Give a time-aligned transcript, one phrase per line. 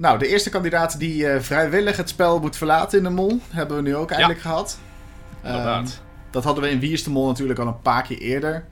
[0.00, 3.76] nou, de eerste kandidaat die uh, vrijwillig het spel moet verlaten in de mol, hebben
[3.76, 4.78] we nu ook eindelijk gehad.
[5.42, 5.88] Inderdaad.
[5.88, 8.64] Ehm, dat hadden we in Wie is de Mol natuurlijk al een paar keer eerder.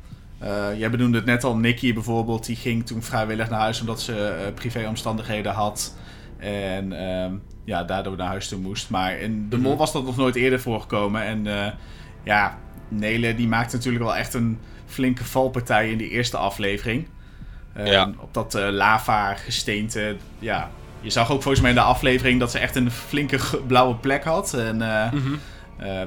[0.43, 4.01] Uh, jij benoemde het net al, Nicky bijvoorbeeld, die ging toen vrijwillig naar huis omdat
[4.01, 5.95] ze uh, privéomstandigheden had.
[6.37, 7.27] En uh,
[7.65, 8.91] ja, daardoor naar huis toe moest.
[8.91, 9.79] Maar in de mol mhm.
[9.79, 11.23] was dat nog nooit eerder voorgekomen.
[11.23, 11.75] En
[12.23, 12.59] ja,
[12.89, 17.07] Nele die maakte natuurlijk wel echt een flinke valpartij in die eerste aflevering.
[17.85, 18.13] Ja.
[18.19, 20.71] Op dat lava gesteente, ja.
[21.01, 24.25] Je zag ook volgens mij in de aflevering dat ze echt een flinke blauwe plek
[24.25, 24.55] had.
[24.55, 24.77] En
[25.13, 25.41] mm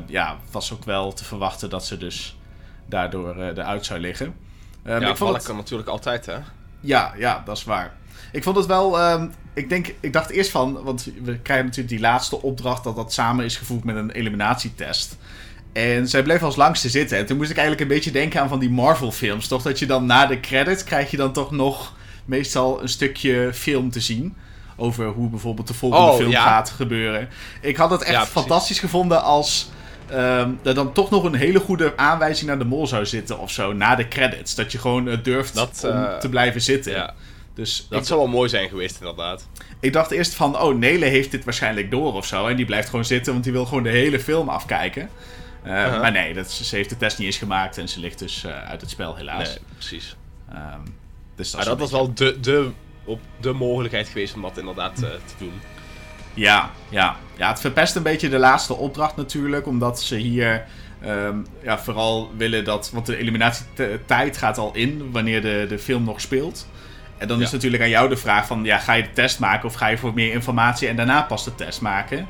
[0.07, 2.37] ja, was ook wel te verwachten dat ze dus
[2.85, 4.35] daardoor uh, eruit zou liggen.
[4.85, 5.43] Um, ja, ik vond het...
[5.43, 6.37] kan natuurlijk altijd, hè?
[6.79, 7.93] Ja, ja, dat is waar.
[8.31, 9.11] Ik vond het wel...
[9.11, 10.83] Um, ik, denk, ik dacht eerst van...
[10.83, 12.83] Want we krijgen natuurlijk die laatste opdracht...
[12.83, 15.17] dat dat samen is gevoegd met een eliminatietest.
[15.73, 17.17] En zij bleef als langste zitten.
[17.17, 19.47] En toen moest ik eigenlijk een beetje denken aan van die Marvel-films.
[19.47, 20.83] Toch dat je dan na de credits...
[20.83, 21.93] krijg je dan toch nog
[22.25, 24.35] meestal een stukje film te zien
[24.75, 27.29] over hoe bijvoorbeeld de volgende oh, film gaat gebeuren.
[27.61, 29.69] Ik had het echt fantastisch gevonden als
[30.13, 33.51] Um, er dan toch nog een hele goede aanwijzing naar de mol zou zitten of
[33.51, 34.55] zo, na de credits.
[34.55, 36.91] Dat je gewoon uh, durft om uh, te blijven zitten.
[36.91, 37.13] Ja.
[37.53, 39.47] Dus dat zou wel mooi zijn geweest, inderdaad.
[39.79, 42.47] Ik dacht eerst van, oh, Nele heeft dit waarschijnlijk door of zo.
[42.47, 45.09] En die blijft gewoon zitten, want die wil gewoon de hele film afkijken.
[45.65, 46.01] Uh, -huh.
[46.01, 48.81] Maar nee, dat, ze heeft de test niet eens gemaakt en ze ligt dus uit
[48.81, 49.47] het spel, helaas.
[49.47, 50.15] Nee, precies.
[50.53, 50.95] Um,
[51.35, 52.71] dus dat, maar dat was wel de, de,
[53.03, 55.53] op de mogelijkheid geweest om dat inderdaad te doen.
[56.33, 57.15] Ja, ja.
[57.37, 59.67] ja, het verpest een beetje de laatste opdracht natuurlijk.
[59.67, 60.65] Omdat ze hier
[61.05, 62.89] um, ja, vooral willen dat.
[62.93, 66.67] Want de eliminatietijd gaat al in wanneer de, de film nog speelt.
[67.17, 69.67] En dan is natuurlijk aan jou de vraag: van, ja, ga je de test maken
[69.67, 72.27] of ga je voor meer informatie en daarna pas de test maken?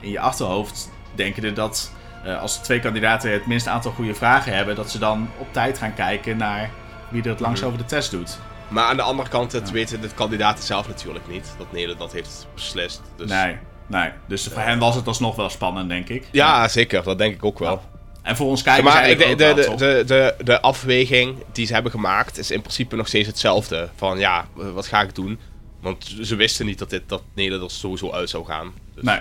[0.00, 1.92] In je achterhoofd denken je dat
[2.24, 5.52] uh, als de twee kandidaten het minste aantal goede vragen hebben, dat ze dan op
[5.52, 6.70] tijd gaan kijken naar
[7.08, 7.70] wie er het langst mhm.
[7.70, 8.38] over de test doet.
[8.68, 11.54] Maar aan de andere kant, het weten de kandidaten zelf natuurlijk niet.
[11.58, 13.02] Dat Nederland dat heeft beslist.
[13.16, 13.30] Dus...
[13.30, 14.10] Nee, nee.
[14.26, 16.28] Dus voor hen was het alsnog wel spannend, denk ik.
[16.32, 17.02] Ja, zeker.
[17.02, 17.82] Dat denk ik ook wel.
[18.22, 21.72] En voor ons kijkers maar ik, de, de, de, de, de, de afweging die ze
[21.72, 23.88] hebben gemaakt is in principe nog steeds hetzelfde.
[23.96, 25.38] Van ja, wat ga ik doen?
[25.80, 28.72] Want ze wisten niet dat, dit, dat Nederland er sowieso uit zou gaan.
[28.94, 29.04] Dus.
[29.04, 29.20] Nee.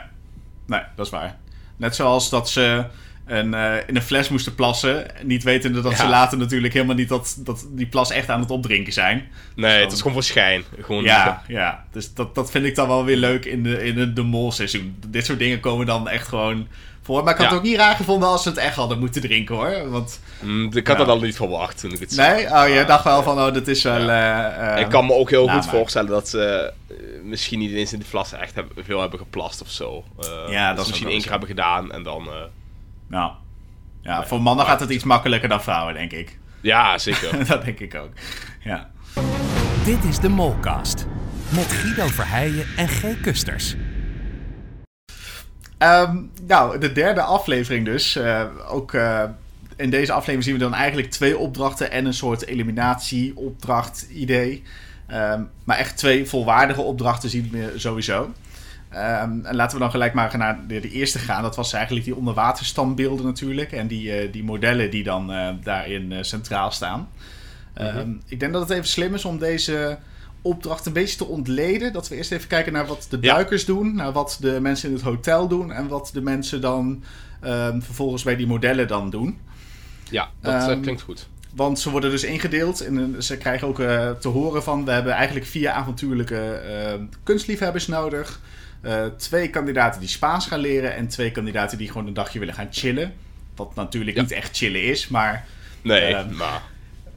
[0.66, 1.38] nee, dat is waar.
[1.78, 2.86] Net zoals dat ze
[3.26, 5.06] en, uh, in een fles moesten plassen.
[5.24, 8.52] Niet wetende dat ze later natuurlijk helemaal niet dat, dat die plas echt aan het
[8.52, 9.28] opdrinken zijn.
[9.56, 10.64] Nee, het is gewoon voor schijn.
[10.82, 13.96] Gewoon ja, ja, dus dat, dat vind ik dan wel weer leuk in de, in
[13.96, 14.98] de, de mol-seizoen.
[15.08, 16.68] Dit soort dingen komen dan echt gewoon
[17.02, 17.24] voor.
[17.24, 19.56] Maar ik had het ook niet raar gevonden als ze het echt hadden moeten drinken
[19.56, 19.90] hoor.
[19.90, 22.46] Want, mm, ik had dat al niet verwacht toen ik het Nee?
[22.46, 24.10] Oh, je dacht wel van, oh, dat is wel...
[24.10, 26.74] Uh, ik kan me ook heel goed voorstellen dat ze
[27.24, 30.04] misschien niet eens in de fles echt hebben, veel hebben geplast of zo.
[30.50, 32.30] ja, dat, dat ze misschien één keer hebben gedaan en dan...
[33.08, 33.32] Nou,
[34.02, 36.40] ja, voor mannen gaat het iets makkelijker dan vrouwen, denk ik.
[36.62, 37.46] Ja, zeker.
[37.48, 38.12] dat denk ik ook.
[38.60, 38.90] Ja.
[39.86, 41.06] Dit is de Molcast.
[41.50, 43.22] Met Guido Verheijen en G.
[43.22, 43.76] Kusters.
[45.80, 48.16] Um, nou, de derde aflevering dus.
[48.16, 49.24] Uh, ook uh,
[49.76, 54.64] in deze aflevering zien we dan eigenlijk twee opdrachten en een soort eliminatie-opdracht idee.
[55.12, 58.34] Um, maar echt twee volwaardige opdrachten zien we sowieso.
[58.96, 61.42] Um, en laten we dan gelijk maar naar de, de, eerste gaan.
[61.42, 63.72] Dat was eigenlijk die onderwaterstandbeelden natuurlijk.
[63.72, 67.10] En die, uh, die modellen die dan uh, daarin uh, centraal staan.
[67.78, 68.22] Mm -hmm.
[68.28, 69.98] Ik denk dat het even slim is om deze
[70.42, 71.94] opdracht een beetje te ontleden.
[71.94, 73.74] Dat we eerst even kijken naar wat de duikers ja.
[73.74, 73.96] doen.
[73.96, 75.72] Naar wat de mensen in het hotel doen.
[75.72, 77.04] En wat de mensen dan
[77.44, 79.38] um, vervolgens bij die modellen dan doen.
[80.10, 81.28] Ja, dat klinkt goed.
[81.56, 82.82] Want ze worden dus ingedeeld.
[82.82, 83.78] En ze krijgen ook
[84.20, 84.86] te horen van...
[84.86, 86.62] We hebben eigenlijk vier avontuurlijke
[87.24, 88.42] kunstliefhebbers nodig...
[88.86, 92.54] Uh, twee kandidaten die Spaans gaan leren en twee kandidaten die gewoon een dagje willen
[92.54, 93.14] gaan chillen.
[93.56, 94.22] Wat natuurlijk ja.
[94.22, 95.46] niet echt chillen is, maar.
[95.82, 96.62] Nee, uh, maar.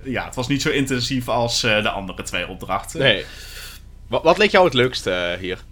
[0.03, 3.01] Ja, het was niet zo intensief als uh, de andere twee opdrachten.
[3.01, 3.25] Nee.
[4.07, 5.65] Wat, wat leek jou het leukste hier?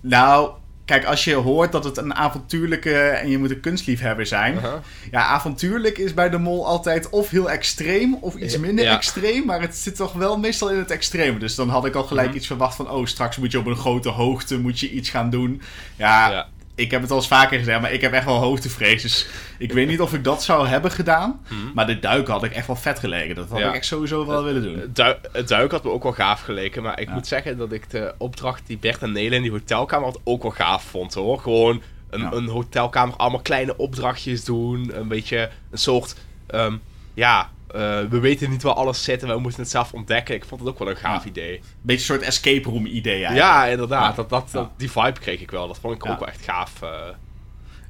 [0.00, 0.50] Nou,
[0.86, 4.54] Kijk, als je hoort dat het een avontuurlijke en je moet een kunstliefhebber zijn.
[4.54, 4.72] Uh -huh.
[5.10, 8.96] Ja, avontuurlijk is bij de mol altijd of heel extreem of iets minder ja.
[8.96, 9.46] extreem.
[9.46, 11.38] Maar het zit toch wel meestal in het extreme.
[11.38, 12.36] Dus dan had ik al gelijk uh -huh.
[12.38, 12.90] iets verwacht van...
[12.90, 15.62] Oh, straks moet je op een grote hoogte moet je iets gaan doen.
[15.96, 19.02] Ja, ja ik heb het al eens vaker gezegd, maar ik heb echt wel hoogtevrees.
[19.02, 19.26] Dus
[19.58, 21.40] ik weet niet of ik dat zou hebben gedaan.
[21.48, 21.70] Hmm.
[21.74, 23.34] Maar de duik had ik echt wel vet geleken.
[23.34, 23.68] Dat had ja.
[23.68, 24.92] ik echt sowieso wel willen doen.
[25.32, 26.82] het duik had me ook wel gaaf geleken.
[26.82, 27.14] Maar ik ja.
[27.14, 30.42] moet zeggen dat ik de opdracht die Bert en Nele in die hotelkamer had ook
[30.42, 31.38] wel gaaf vond hoor.
[31.38, 32.32] Gewoon een, ja.
[32.32, 34.90] een hotelkamer, allemaal kleine opdrachtjes doen.
[34.94, 36.16] Een beetje een soort,
[36.50, 36.80] um,
[37.14, 40.34] ja, uh, we weten niet waar alles zit en we moeten het zelf ontdekken.
[40.34, 41.30] Ik vond het ook wel een gaaf ja.
[41.30, 41.60] idee.
[41.82, 43.46] Beetje een soort escape room idee eigenlijk.
[43.46, 44.10] Ja, inderdaad.
[44.10, 44.16] Ja.
[44.16, 45.66] Dat, dat, dat, die vibe kreeg ik wel.
[45.66, 46.72] Dat vond ik ook wel echt gaaf.
[46.82, 46.88] Uh...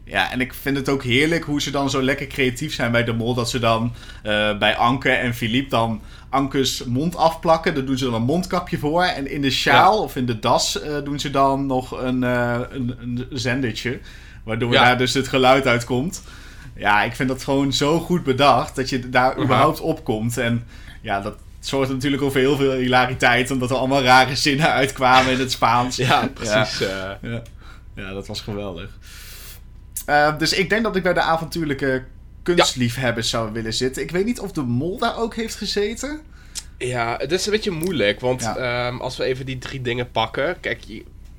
[0.08, 3.04] Ja, en ik vind het ook heerlijk hoe ze dan zo lekker creatief zijn bij
[3.04, 3.34] de mol.
[3.34, 3.92] Dat ze dan
[4.24, 7.74] uh, bij Anke en Philippe dan Ankes mond afplakken.
[7.74, 9.02] Daar doen ze dan een mondkapje voor.
[9.02, 12.60] En in de sjaal of in de das uh, doen ze dan nog een, uh,
[12.70, 14.00] een, een zendertje.
[14.44, 14.84] Waardoor ja.
[14.84, 16.22] daar dus het geluid uitkomt.
[16.76, 20.38] Ja, ik vind dat gewoon zo goed bedacht dat je daar überhaupt op komt.
[20.38, 20.66] En
[21.02, 23.50] ja, dat zorgt natuurlijk over heel veel hilariteit.
[23.50, 25.96] Omdat er allemaal rare zinnen uitkwamen in het Spaans.
[26.06, 26.78] ja, precies.
[26.78, 27.42] Ja, ja.
[27.94, 28.90] ja dat was geweldig.
[30.08, 32.04] Uh, dus ik denk dat ik bij de avontuurlijke
[32.42, 33.38] kunstliefhebbers ja.
[33.38, 34.02] zou willen zitten.
[34.02, 36.20] Ik weet niet of de mol daar ook heeft gezeten.
[36.78, 38.20] Ja, het is een beetje moeilijk.
[38.20, 38.86] Want ja.
[38.86, 40.60] um, als we even die drie dingen pakken.
[40.60, 40.84] Kijk,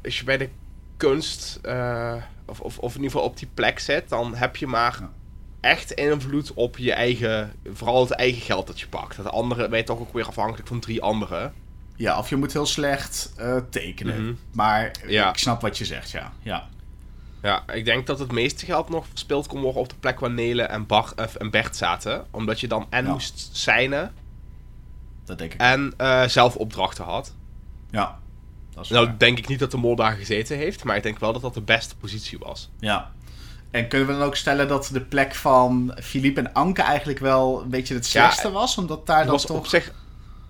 [0.04, 0.50] als je bij de
[0.98, 1.60] kunst.
[1.66, 2.14] Uh,
[2.46, 4.10] of, of, of in ieder geval op die plek zit.
[4.10, 5.00] Dan heb je maar.
[5.60, 7.54] Echt invloed op je eigen.
[7.74, 9.18] Vooral het eigen geld dat je pakt.
[9.18, 11.54] Het andere ben je toch ook weer afhankelijk van drie anderen.
[11.96, 14.20] Ja, of je moet heel slecht uh, tekenen.
[14.20, 14.38] Mm -hmm.
[14.52, 15.30] Maar ja.
[15.30, 16.32] ik snap wat je zegt, ja.
[16.42, 16.68] ja.
[17.42, 20.32] Ja, ik denk dat het meeste geld nog verspeeld kon worden op de plek waar
[20.32, 22.26] Nele en, Bar, uh, en Bert zaten.
[22.32, 23.12] Omdat je dan en ja.
[23.12, 24.14] moest seinen.
[25.26, 25.60] Dat denk ik.
[25.60, 27.36] En uh, zelf opdrachten had.
[27.92, 28.20] Ja,
[28.74, 29.18] dat is Nou waar.
[29.18, 30.84] denk ik niet dat de mol daar gezeten heeft.
[30.84, 32.70] Maar ik denk wel dat dat de beste positie was.
[32.80, 33.12] Ja.
[33.72, 37.62] En kunnen we dan ook stellen dat de plek van Philippe en Anke eigenlijk wel
[37.62, 38.78] een beetje het slechtste ja, was?
[38.78, 39.58] Omdat daar dan was toch...
[39.58, 39.92] op zich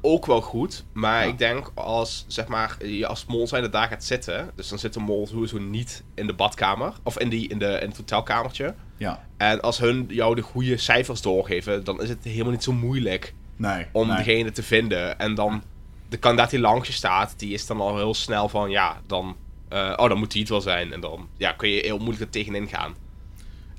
[0.02, 0.84] ook wel goed.
[0.94, 1.32] Maar ja.
[1.32, 4.52] ik denk als, zeg maar, je als mol zijn daar gaat zitten.
[4.56, 6.94] Dus dan zit de mol sowieso niet in de badkamer.
[7.04, 8.76] Of in, die, in, de, in het hotelkamertje.
[8.98, 9.26] Ja.
[9.38, 13.34] En als hun jou de goede cijfers doorgeven, dan is het helemaal niet zo moeilijk
[13.56, 14.18] nee, om nee.
[14.18, 15.20] degene te vinden.
[15.20, 15.64] En dan
[16.10, 19.36] de kandidaat die langs je staat, die is dan al heel snel van ja, dan.
[19.74, 20.94] Uh, oh, dan moet die het wel zijn.
[20.94, 22.96] En dan ja, kun je heel moeilijk er tegenin gaan.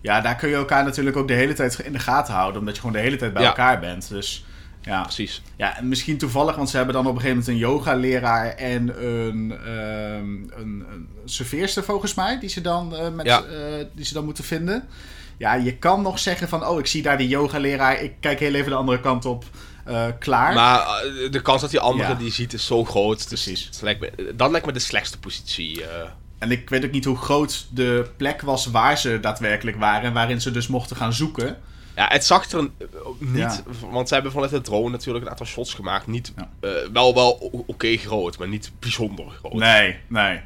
[0.00, 2.60] Ja, daar kun je elkaar natuurlijk ook de hele tijd in de gaten houden.
[2.60, 3.48] Omdat je gewoon de hele tijd bij ja.
[3.48, 4.08] elkaar bent.
[4.08, 4.44] Dus
[4.82, 5.42] ja, precies.
[5.56, 9.04] Ja, en misschien toevallig, want ze hebben dan op een gegeven moment een yoga-leraar en
[9.04, 13.44] een, um, een, een serveerster volgens mij, die ze dan, uh, met, ja.
[13.44, 14.88] uh, die ze dan moeten vinden.
[15.36, 18.54] Ja, je kan nog zeggen van, oh, ik zie daar die yoga-leraar, ik kijk heel
[18.54, 19.44] even de andere kant op,
[19.88, 20.54] uh, klaar.
[20.54, 22.14] Maar de kans dat die andere Ja.
[22.14, 23.28] die ziet is zo groot.
[23.28, 23.80] Dus Precies.
[23.80, 25.82] lijkt me, dat lijkt me de slechtste positie.
[26.38, 26.44] Eh.
[26.46, 30.12] En ik weet ook niet hoe groot de plek was waar ze daadwerkelijk waren en
[30.12, 31.56] waarin ze dus mochten gaan zoeken.
[31.96, 32.72] Ja, het zag er een-
[33.18, 33.62] niet, Ja.
[33.90, 36.06] want ze hebben vanuit de drone natuurlijk een aantal shots gemaakt.
[36.06, 36.50] Niet, Ja.
[36.60, 37.30] eh, wel wel
[37.66, 39.52] oké groot, maar niet bijzonder groot.
[39.52, 40.40] Nee, nee.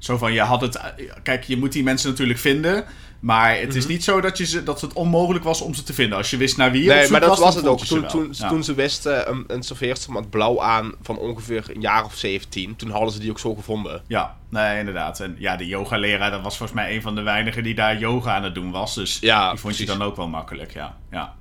[0.00, 0.80] Zo van, je had het...
[1.22, 2.84] Kijk, je moet die mensen natuurlijk vinden.
[3.20, 3.92] Maar het is Mhm.
[3.92, 6.18] niet zo dat, je ze, dat het onmogelijk was om ze te vinden.
[6.18, 7.84] Als je wist naar wie je Nee, maar dat was, het ook.
[7.84, 8.48] Toen, toen, Ja.
[8.48, 12.76] toen ze wisten, een, een serveerster met blauw aan van ongeveer een jaar of 17.
[12.76, 14.02] Toen hadden ze die ook zo gevonden.
[14.06, 15.20] Ja, nee, inderdaad.
[15.20, 18.34] En ja, de yoga-leraar, dat was volgens mij een van de weinigen die daar yoga
[18.34, 18.94] aan het doen was.
[18.94, 20.96] Dus Ja, die vond je dan ook wel makkelijk, ja.
[21.10, 21.34] Ja,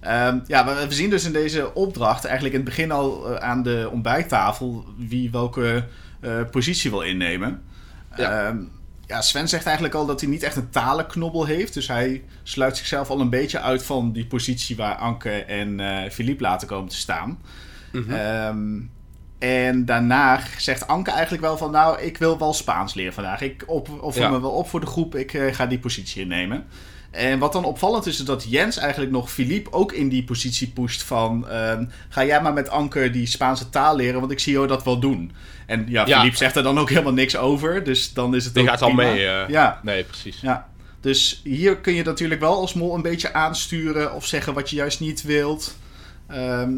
[0.00, 3.48] Ehm, ja we, we zien dus in deze opdracht eigenlijk in het begin al eh,
[3.48, 5.84] aan de ontbijttafel wie welke
[6.20, 7.62] eh, positie wil innemen.
[8.18, 8.46] Ja.
[8.46, 8.58] Ehm,
[9.06, 11.74] ja, Sven zegt eigenlijk al dat hij niet echt een talenknobbel heeft.
[11.74, 16.10] Dus hij sluit zichzelf al een beetje uit van die positie waar Anke en eh
[16.10, 17.38] Philippe laten komen te staan.
[17.92, 18.10] Mhm.
[18.12, 18.80] Ehm,
[19.38, 21.70] en daarna zegt Anke eigenlijk wel van...
[21.70, 23.40] nou, ik wil wel Spaans leren vandaag.
[23.40, 24.30] Ik op, offer Ja.
[24.30, 25.14] me wel op voor de groep.
[25.14, 26.66] Ik eh, ga die positie innemen.
[27.10, 30.68] En wat dan opvallend is, is dat Jens eigenlijk nog Philippe ook in die positie
[30.68, 31.48] pusht van...
[31.48, 34.84] ehm, ga jij maar met Anke die Spaanse taal leren, want ik zie jou dat
[34.84, 35.32] wel doen.
[35.66, 36.16] En ja, Ja.
[36.16, 37.84] Philippe zegt er dan ook helemaal niks over.
[37.84, 39.26] Dus dan is het Die ook gaat al mee.
[39.26, 39.48] eh.
[39.48, 40.40] Ja, Nee, precies.
[40.40, 40.68] ja.
[41.00, 44.76] Dus hier kun je natuurlijk wel als mol een beetje aansturen of zeggen wat je
[44.76, 45.76] juist niet wilt.
[46.26, 46.70] Ehm,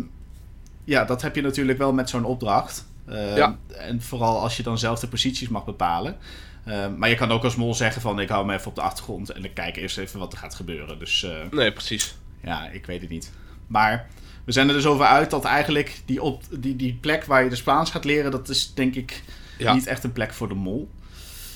[0.84, 2.86] ja, dat heb je natuurlijk wel met zo'n opdracht.
[3.08, 3.56] Ehm, Ja.
[3.68, 6.16] En vooral als je dan zelf de posities mag bepalen.
[6.64, 8.80] Ehm, maar je kan ook als mol zeggen van ik hou me even op de
[8.80, 10.98] achtergrond en ik kijk eerst even wat er gaat gebeuren.
[10.98, 12.14] Dus eh, Nee, precies.
[12.44, 13.30] ja, ik weet het niet.
[13.66, 14.06] Maar
[14.44, 17.50] we zijn er dus over uit dat eigenlijk die, op, die, die plek waar je
[17.50, 19.22] de Spaans gaat leren, dat is denk ik
[19.58, 19.72] Ja.
[19.74, 20.90] niet echt een plek voor de mol.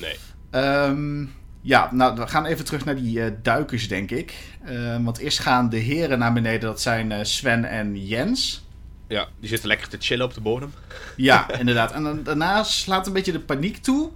[0.01, 0.17] Nee.
[0.51, 1.25] Ehm,
[1.61, 4.35] ja, nou, we gaan even terug naar die eh, duikers, denk ik.
[4.65, 6.61] Ehm, want eerst gaan de heren naar beneden.
[6.61, 8.65] Dat zijn eh, Sven en Jens.
[9.09, 10.73] Ja, die zitten lekker te chillen op de bodem.
[11.17, 11.93] Ja, inderdaad.
[11.93, 14.11] En dan, daarna slaat een beetje de paniek toe.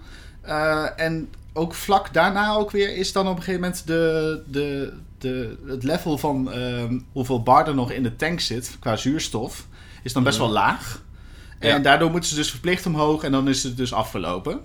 [0.48, 4.92] Eh, en ook vlak daarna ook weer is dan op een gegeven moment de, de,
[5.18, 9.66] de, het level van ehm, hoeveel bar er nog in de tank zit qua zuurstof.
[10.02, 11.02] Is dan best wel laag.
[11.58, 11.78] En Ja.
[11.78, 14.60] daardoor moeten ze dus verplicht omhoog en dan is het dus afgelopen.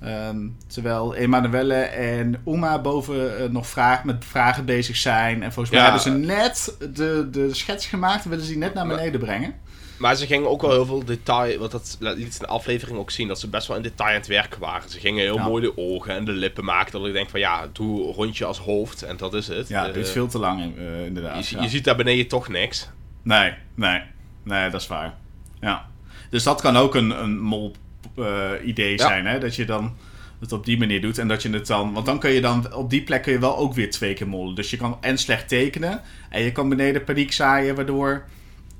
[0.00, 5.42] Ehm, terwijl Emanuelle en Uma boven eh, nog vraag, met vragen bezig zijn.
[5.42, 5.84] En volgens mij Ja.
[5.84, 8.24] hebben ze net de, de schets gemaakt.
[8.24, 9.54] willen ze die net naar beneden brengen.
[9.98, 13.10] Maar ze gingen ook wel heel veel detail, want dat liet in de aflevering ook
[13.10, 14.90] zien, dat ze best wel in detail aan het werken waren.
[14.90, 15.44] Ze gingen heel Ja.
[15.48, 18.44] mooi de ogen en de lippen maken, dat ik denk van ja, doe een rondje
[18.44, 19.68] als hoofd en dat is het.
[19.68, 21.48] Ja, het Eh, duurt veel te lang eh, inderdaad.
[21.48, 21.62] ja.
[21.62, 22.88] je ziet daar beneden toch niks.
[23.22, 24.00] Nee, nee.
[24.42, 25.14] Nee, dat is waar.
[25.60, 25.86] Ja.
[26.30, 29.06] Dus dat kan ook een, een mol-idee Ja.
[29.06, 29.38] zijn, hè?
[29.38, 29.96] Dat je dan
[30.40, 31.18] het op die manier doet.
[31.18, 31.92] En dat je het dan.
[31.92, 32.74] Want dan kun je dan.
[32.74, 34.54] Op die plek kun je wel ook weer twee keer mollen.
[34.54, 36.00] Dus je kan en slecht tekenen.
[36.30, 37.74] En je kan beneden paniek zaaien.
[37.74, 38.24] Waardoor.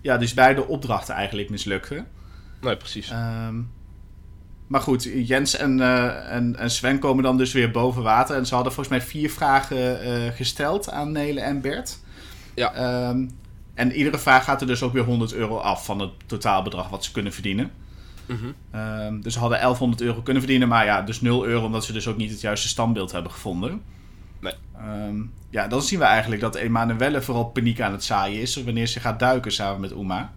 [0.04, 2.06] Ja, dus beide opdrachten eigenlijk mislukken.
[2.60, 3.10] Nee, precies.
[3.10, 3.60] Ehm,
[4.66, 8.36] maar goed, Jens en, eh, en, en Sven komen dan dus weer boven water.
[8.36, 11.98] En ze hadden volgens mij vier vragen eh, gesteld aan Nele en Bert.
[12.54, 12.74] Ja.
[12.74, 13.26] Ehm,
[13.74, 17.04] en iedere vraag gaat er dus ook weer 100 euro af van het totaalbedrag wat
[17.04, 17.70] ze kunnen verdienen.
[18.26, 18.46] Mhm.
[18.70, 21.92] Ehm, dus ze hadden 1100 euro kunnen verdienen, maar ja, dus 0 euro omdat ze
[21.92, 23.82] dus ook niet het juiste standbeeld hebben gevonden.
[24.78, 25.16] Ehm,
[25.50, 29.00] ja, dan zien we eigenlijk dat Emanuelle vooral paniek aan het zaaien is wanneer ze
[29.00, 30.32] gaat duiken samen met Uma.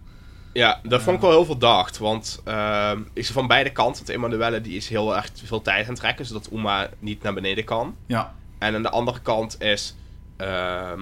[0.52, 1.98] Ja, dat vond ik wel heel verdacht.
[1.98, 3.96] Want ehm is er van beide kanten.
[4.06, 6.26] Want Emanuelle die is heel erg veel tijd aan het trekken.
[6.26, 7.94] Zodat Uma niet naar beneden kan.
[8.06, 9.94] Ja, En aan de andere kant is
[10.36, 11.00] ehm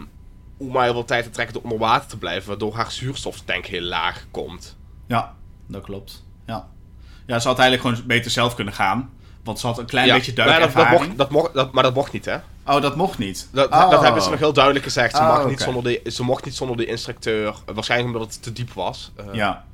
[0.61, 2.49] Uma heel veel tijd aan het trekken door onder water te blijven.
[2.49, 4.77] Waardoor haar zuurstoftank heel laag komt.
[5.07, 5.35] ja,
[5.67, 6.25] dat klopt.
[6.47, 6.67] Ja.
[7.27, 9.11] ja, ze had eigenlijk gewoon beter zelf kunnen gaan.
[9.45, 11.05] Want ze had een klein Ja, beetje maar dat, dat duikervaring.
[11.07, 12.37] mocht, dat mocht, dat, maar dat mocht niet, hè?
[12.67, 13.49] Oh, dat mocht niet.
[13.53, 13.91] Dat, Oh.
[13.91, 15.17] dat hebben ze nog heel duidelijk gezegd.
[15.17, 17.47] Ze, Oh, mag niet zonder de, ze mocht niet zonder de instructeur.
[17.67, 19.13] Eh, Waarschijnlijk omdat het te diep was.
[19.17, 19.65] Eh, Ja,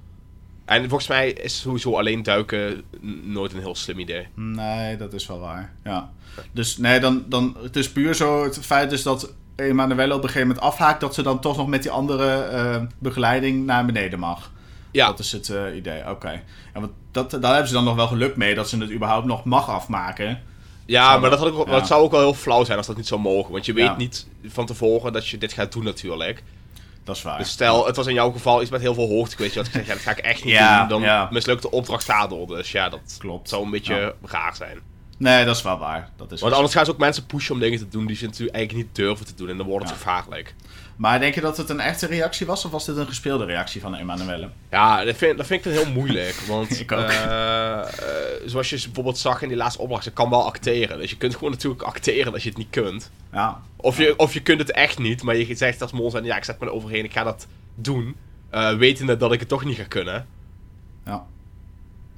[0.65, 2.83] En volgens mij is sowieso alleen duiken
[3.23, 4.29] nooit een heel slim idee.
[4.35, 5.73] nee, dat is wel waar.
[5.85, 6.11] Ja.
[6.53, 10.29] Dus nee, dan, dan, het is puur zo het feit is dat Emanuele op een
[10.29, 11.01] gegeven moment afhaakt...
[11.01, 14.51] dat ze dan toch nog met die andere eh, begeleiding naar beneden mag.
[14.91, 16.43] Ja, Dat is het idee, oké.
[16.73, 19.45] Want dat, daar hebben ze dan nog wel geluk mee dat ze het überhaupt nog
[19.45, 20.43] mag afmaken.
[20.93, 21.73] Ja maar dat, had ik, wel- ja.
[21.73, 23.53] dat zou ook wel heel flauw zijn als dat niet zou mogen.
[23.53, 23.97] Want je weet Ja.
[23.97, 26.43] niet van tevoren dat je dit gaat doen natuurlijk.
[27.05, 27.39] Dat is waar.
[27.39, 29.37] Dus stel, het was in jouw geval iets met heel veel hoogte.
[29.39, 30.89] Weet je wat ik zeg, ja, dat ga ik echt niet Ja, doen.
[30.89, 31.29] Dan ja.
[31.31, 32.47] mislukt de opdracht daardoor.
[32.47, 33.49] Dus ja, dat Klopt.
[33.49, 34.79] zou een beetje raar zijn.
[35.19, 36.11] Nee, dat is wel waar.
[36.17, 38.25] Dat is Want anders gaan ze ook mensen pushen om dingen te doen die ze
[38.25, 39.49] natuurlijk eigenlijk niet durven te doen.
[39.49, 40.55] En dan wordt het gevaarlijk.
[41.03, 43.81] Maar denk je dat het een echte reactie was of was dit een gespeelde reactie
[43.81, 44.49] van Emanuele?
[44.71, 46.35] Ja, dat vind, dat vind ik dan heel moeilijk.
[46.49, 46.99] Want Ik ook.
[47.09, 47.87] eh, eh,
[48.47, 50.99] zoals je bijvoorbeeld zag in die laatste opdracht, ze kan wel acteren.
[50.99, 53.11] Dus je kunt gewoon natuurlijk acteren als je het niet kunt.
[53.33, 56.25] Ja, Of je, of je kunt het echt niet, maar je zegt als mol zijn,
[56.25, 58.17] ja, ik zet me er overheen, ik ga dat doen.
[58.51, 60.27] eh, wetende dat ik het toch niet ga kunnen.
[61.07, 61.25] ja.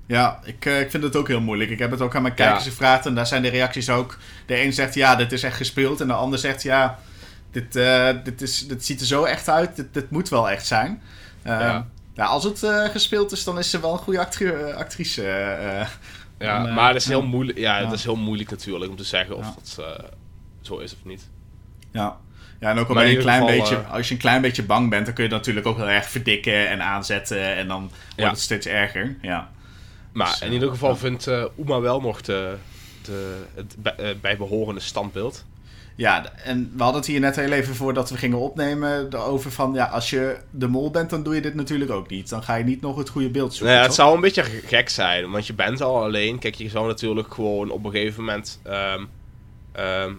[0.07, 1.71] Ja, ik, ik vind het ook heel moeilijk.
[1.71, 2.71] Ik heb het ook aan mijn kijkers Ja.
[2.71, 4.19] gevraagd en daar zijn de reacties ook.
[4.47, 6.01] De een zegt ja, dit is echt gespeeld.
[6.01, 6.99] En de ander zegt ja,
[7.55, 9.77] dit, eh, dit, is, dit ziet er zo echt uit.
[9.77, 11.03] Dit, dit moet wel echt zijn.
[11.43, 11.87] Eh, Ja.
[12.15, 15.23] ja, als het eh, gespeeld is, dan is ze wel een goede actri- eh, actrice.
[16.39, 19.37] Ja, Dan, maar het is, heel moeilijk, ja, is heel moeilijk natuurlijk om te zeggen
[19.37, 19.87] of dat
[20.63, 21.29] zo is of niet.
[21.93, 22.17] Ja.
[22.61, 24.63] ja, en ook al ben je een klein geval, beetje, als je een klein beetje
[24.65, 27.55] bang bent, dan kun je natuurlijk ook heel erg verdikken en aanzetten.
[27.57, 28.29] En dan wordt Ja.
[28.31, 29.17] het steeds erger.
[29.23, 29.51] Ja.
[30.13, 30.97] Maar Dus, in ieder geval ja.
[30.97, 32.57] vindt eh Uma wel nog de,
[33.03, 35.45] de, het bij, eh, bijbehorende standbeeld.
[35.97, 39.73] Ja, en we hadden het hier net heel even voordat we gingen opnemen over van,
[39.75, 42.29] ja, als je de mol bent, dan doe je dit natuurlijk ook niet.
[42.29, 43.69] Dan ga je niet nog het goede beeld zoeken.
[43.75, 43.97] Nee, het toch?
[43.97, 46.39] zou een beetje gek zijn, want je bent al alleen.
[46.39, 48.61] Kijk, je zou natuurlijk gewoon op een gegeven moment.
[48.63, 49.05] ehm,
[49.73, 50.13] ehm,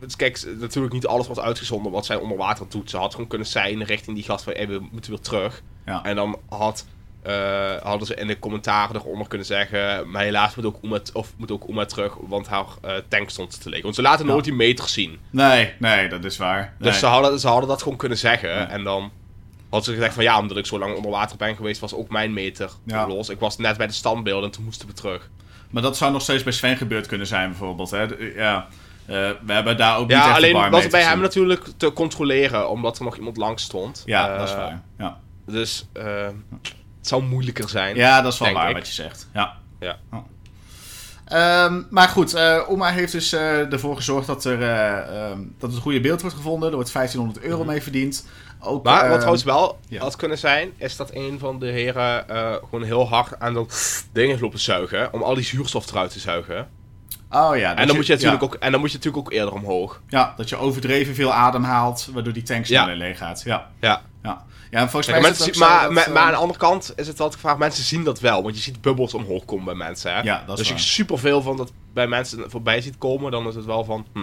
[0.00, 2.90] het- kijk, natuurlijk niet alles wordt uitgezonden wat zij onder water doet.
[2.90, 5.62] Ze had gewoon kunnen zijn richting die gast van, hey, we moeten weer terug.
[5.86, 6.04] Ja.
[6.04, 6.86] En dan had,
[7.22, 11.32] eh, hadden ze in de commentaren eronder kunnen zeggen, maar helaas moet ook Uma, of
[11.36, 13.82] moet ook Uma terug, want haar eh, tank stond te liggen.
[13.82, 15.18] Want ze laten nooit die meters zien.
[15.30, 16.74] Nee, nee, dat is waar.
[16.78, 16.90] Nee.
[16.90, 18.48] Dus ze hadden, ze hadden dat gewoon kunnen zeggen.
[18.50, 18.68] Ja.
[18.68, 19.10] En dan
[19.70, 22.10] had ze gezegd van ja, omdat ik zo lang onder water ben geweest, was ook
[22.10, 23.06] mijn meter Ja.
[23.06, 23.28] los.
[23.28, 25.30] Ik was net bij de standbeelden en toen moesten we terug.
[25.70, 27.90] Maar dat zou nog steeds bij Sven gebeurd kunnen zijn, bijvoorbeeld.
[27.90, 28.06] Hè?
[28.36, 28.66] Ja.
[29.06, 31.92] Eh, we hebben daar ook niet Ja, echt alleen was het bij hem natuurlijk te
[31.92, 34.02] controleren, omdat er nog iemand langs stond.
[34.06, 34.82] Ja, dat is waar.
[34.98, 35.18] Ja.
[35.46, 35.86] Dus
[37.02, 37.96] het zou moeilijker zijn.
[37.96, 38.76] Ja, dat is wel waar ik.
[38.76, 39.28] wat je zegt.
[39.34, 39.56] Ja.
[39.80, 39.96] Ja.
[41.24, 45.80] Ehm, maar goed, eh Oma heeft dus eh, ervoor gezorgd dat er ehm, dat het
[45.80, 46.68] goede beeld wordt gevonden.
[46.68, 48.26] Er wordt 1500 euro mee verdiend.
[48.60, 48.92] Ook, Mhm.
[48.92, 50.00] Maar ehm, wat trouwens wel ja.
[50.00, 52.24] had kunnen zijn, is dat een van de heren
[52.68, 55.12] gewoon heel hard aan dat ding lopen zuigen.
[55.12, 56.68] Om al die zuurstof eruit te zuigen.
[57.30, 59.32] Oh ja, En dan, moet je natuurlijk ja, ook, en dan moet je natuurlijk ook
[59.32, 60.00] eerder omhoog.
[60.08, 63.42] Ja, dat je overdreven veel adem haalt, waardoor die tank sneller leeg gaat.
[63.44, 64.02] Ja, Ja.
[64.22, 64.44] Ja.
[64.70, 66.12] ja en volgens Kijk, mij is mensen het zien- ook zo maar, dat, maar, eh,
[66.12, 68.42] maar aan de andere kant is het altijd gevraagd, mensen zien dat wel.
[68.42, 70.14] Want je ziet bubbels omhoog komen bij mensen.
[70.14, 70.20] Hè?
[70.20, 70.76] Ja, dat is dus waar.
[70.76, 74.06] als je superveel van dat bij mensen voorbij ziet komen, dan is het wel van,
[74.12, 74.20] hm,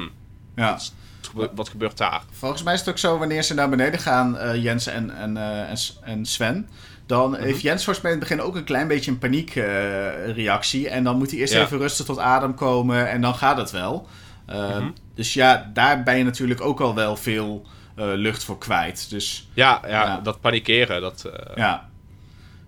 [0.56, 0.72] ja.
[0.72, 0.91] wat
[1.22, 2.22] gebe- wat gebeurt daar?
[2.32, 5.38] Volgens mij is het ook zo, wanneer ze naar beneden gaan, eh, Jens en, en,
[5.38, 5.70] eh,
[6.03, 6.70] en, Sven...
[7.06, 7.41] Dan Mhm.
[7.41, 10.89] heeft Jens volgens mij in het begin ook een klein beetje een paniekreactie.
[10.89, 11.62] en dan moet hij eerst Ja.
[11.62, 14.08] even rustig tot adem komen en dan gaat het wel.
[14.46, 14.89] Eh, Mhm.
[15.15, 17.65] Dus ja, daar ben je natuurlijk ook al wel veel
[18.06, 19.10] lucht voor kwijt.
[19.10, 20.20] Dus Ja, ja, Ja.
[20.24, 21.24] dat panikeren, dat...
[21.34, 21.89] eh, ja.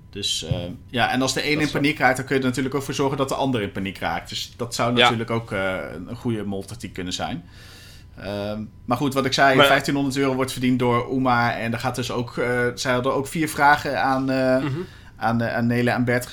[0.09, 0.55] Dus eh,
[0.87, 2.83] ja, en als de een Dat in paniek raakt, dan kun je er natuurlijk ook
[2.83, 4.29] voor zorgen dat de ander in paniek raakt.
[4.29, 5.01] Dus dat zou Ja.
[5.01, 5.75] natuurlijk ook eh,
[6.07, 7.43] een goede moltactiek kunnen zijn.
[8.17, 11.55] Ehm, maar goed, wat ik zei, Maar- 1500 euro wordt verdiend door Uma.
[11.57, 14.79] En er gaat dus ook, eh zij hadden ook vier vragen aan, eh, Mhm.
[15.15, 16.25] aan, aan Nele en Bert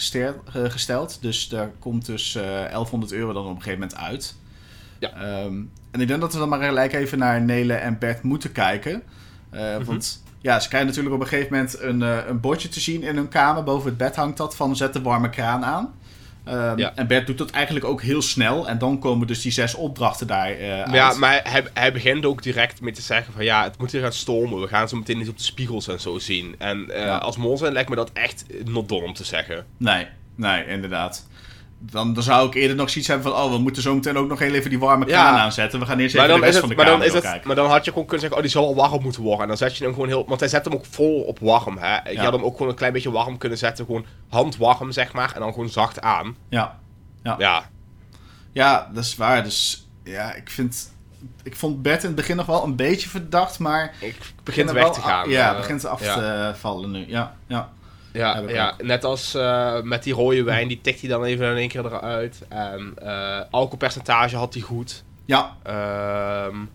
[0.53, 1.23] gesteld.
[1.23, 2.33] Dus daar komt dus
[2.71, 4.37] 1100 euro dan op een gegeven moment uit.
[4.99, 5.13] Ja.
[5.13, 5.55] Ehm,
[5.91, 9.03] en ik denk dat we dan maar gelijk even naar Nele en Bert moeten kijken.
[9.51, 9.85] Mhm.
[9.85, 13.17] Want ja, ze krijgen natuurlijk op een gegeven moment een, een bordje te zien in
[13.17, 13.63] hun kamer.
[13.63, 15.95] Boven het bed hangt dat van zet de warme kraan aan.
[16.49, 18.69] Ehm, en Bert doet dat eigenlijk ook heel snel.
[18.69, 20.95] En dan komen dus die zes opdrachten daar uh, uit.
[20.95, 23.45] Ja, maar hij, hij begint ook direct met te zeggen van...
[23.45, 24.61] Ja, het moet hier gaan stormen.
[24.61, 26.55] We gaan zo meteen eens op de spiegels en zo zien.
[26.59, 29.67] En uh, als mol zijn lijkt me dat echt not dom om te zeggen.
[29.77, 31.27] Nee, nee, inderdaad
[31.79, 33.43] dan, dan zou ik eerder nog zoiets hebben van...
[33.43, 35.81] oh, we moeten zo meteen ook nog heel even die warme kraan aanzetten.
[35.81, 37.47] We gaan eerst even de rest van de maar dan is het, kijken.
[37.47, 38.37] Maar dan had je gewoon kunnen zeggen...
[38.37, 39.43] oh, die zal al warm moeten worden.
[39.43, 40.25] En dan zet je hem gewoon heel...
[40.27, 42.11] want hij zet hem ook vol op warm, hè.
[42.11, 43.85] Je had hem ook gewoon een klein beetje warm kunnen zetten.
[43.85, 45.35] Gewoon handwarm, zeg maar.
[45.35, 46.37] En dan gewoon zacht aan.
[46.49, 46.79] Ja.
[47.23, 47.69] Ja, ja.
[48.53, 49.43] ja dat is waar.
[49.43, 50.97] Dus ja, ik vind...
[51.43, 53.95] Ik vond Bert in het begin nog wel een beetje verdacht, maar...
[54.01, 55.29] Ik begin weg te gaan.
[55.29, 57.05] Ja, uh, begint af te vallen nu.
[57.09, 57.71] Ja, ja.
[58.19, 61.57] Ja, ja net als uh, met die rode wijn, die tikt hij dan even in
[61.57, 62.43] één keer eruit.
[62.49, 65.05] En uh, alcoholpercentage had hij goed.
[65.25, 65.57] Ja.
[66.47, 66.71] Um,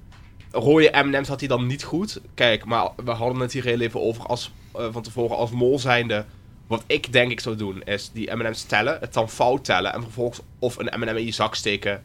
[0.52, 2.22] rode M&M's had hij dan niet goed.
[2.34, 5.80] Kijk, maar we hadden het hier heel even over als, uh, van tevoren als mol
[5.80, 6.26] zijnde.
[6.68, 10.02] Wat ik denk ik zou doen, is die M&M's tellen, het dan fout tellen en
[10.02, 12.04] vervolgens of een M&M in je zak steken.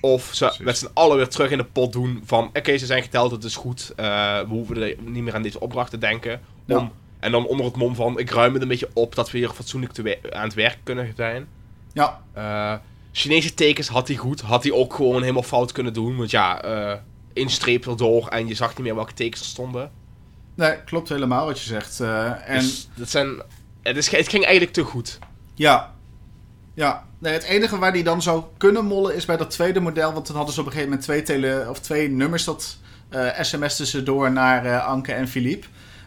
[0.00, 0.64] Of ze Precies.
[0.64, 3.44] met z'n allen weer terug in de pot doen van, oké, ze zijn geteld, het
[3.44, 3.92] is goed.
[3.96, 6.40] we hoeven er niet meer aan deze opdracht te denken.
[6.68, 6.92] Om
[7.26, 9.48] en dan onder het mom van, ik ruim het een beetje op dat we hier
[9.48, 11.46] fatsoenlijk te aan het werk kunnen zijn.
[11.92, 12.22] Ja.
[12.36, 12.74] Uh,
[13.12, 14.40] Chinese tekens had hij goed.
[14.40, 16.16] Had hij ook gewoon helemaal fout kunnen doen.
[16.16, 16.92] Want ja, uh,
[17.32, 19.90] één streep erdoor en je zag niet meer welke tekens er stonden.
[20.54, 22.00] Nee, klopt helemaal wat je zegt.
[22.00, 22.60] Uh, en...
[22.60, 23.42] Dus dat zijn,
[23.82, 25.18] het, is, het ging eigenlijk te goed.
[25.54, 25.94] Ja.
[26.74, 27.04] Ja.
[27.18, 30.12] Nee, het enige waar die dan zou kunnen mollen is bij dat tweede model.
[30.12, 32.78] Want dan hadden ze op een gegeven moment twee, tele, of twee nummers dat
[33.10, 35.66] uh, ze door naar Anke en Philippe.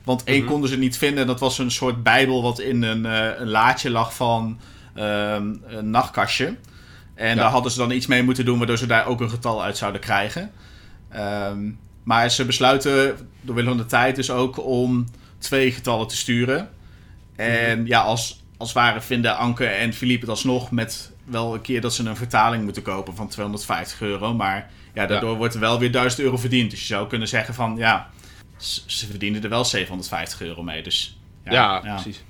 [0.10, 0.52] Want één mhm.
[0.52, 1.28] konden ze niet vinden.
[1.28, 4.60] Dat was een soort bijbel wat in een, uh, een laadje lag van
[4.96, 6.56] ehm, een nachtkastje.
[7.16, 9.64] En daar hadden ze dan iets mee moeten doen, waardoor ze daar ook een getal
[9.64, 10.52] uit zouden krijgen.
[11.16, 15.06] Um, maar ze besluiten, door willen van de tijd dus ook, om
[15.38, 16.70] twee getallen te sturen.
[17.36, 17.88] En mhm.
[17.88, 21.94] ja, als, als ware vinden Anke en Philippe het alsnog met wel een keer dat
[21.94, 24.34] ze een vertaling moeten kopen van 250 euro.
[24.34, 26.72] Maar ja, daardoor wordt er wel weer 1000 euro verdiend.
[26.72, 28.10] Dus je zou kunnen zeggen van ja,
[28.86, 30.84] ze verdienen er wel 750 euro mee.
[30.84, 32.24] Dus ja, ja, precies.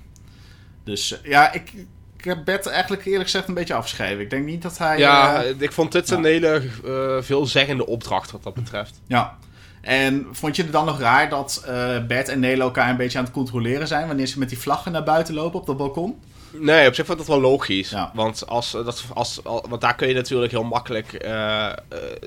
[0.83, 1.73] Dus eh, ja, ik,
[2.17, 4.19] ik heb Bert eigenlijk eerlijk gezegd een beetje afgeschreven.
[4.19, 4.97] Ik denk niet dat hij...
[4.97, 9.01] Ja, uh, ik vond dit een hele uh, veelzeggende opdracht wat dat betreft.
[9.07, 9.37] Ja.
[9.81, 11.63] En vond je het dan nog raar dat
[12.07, 14.07] Bert en Nele elkaar een beetje aan het controleren zijn...
[14.07, 16.19] wanneer ze met die vlaggen naar buiten lopen op dat balkon?
[16.51, 17.89] Nee, op zich vond ik dat wel logisch.
[17.89, 18.11] Ja.
[18.13, 21.25] Want, als, dat, als, want daar kun je natuurlijk heel makkelijk...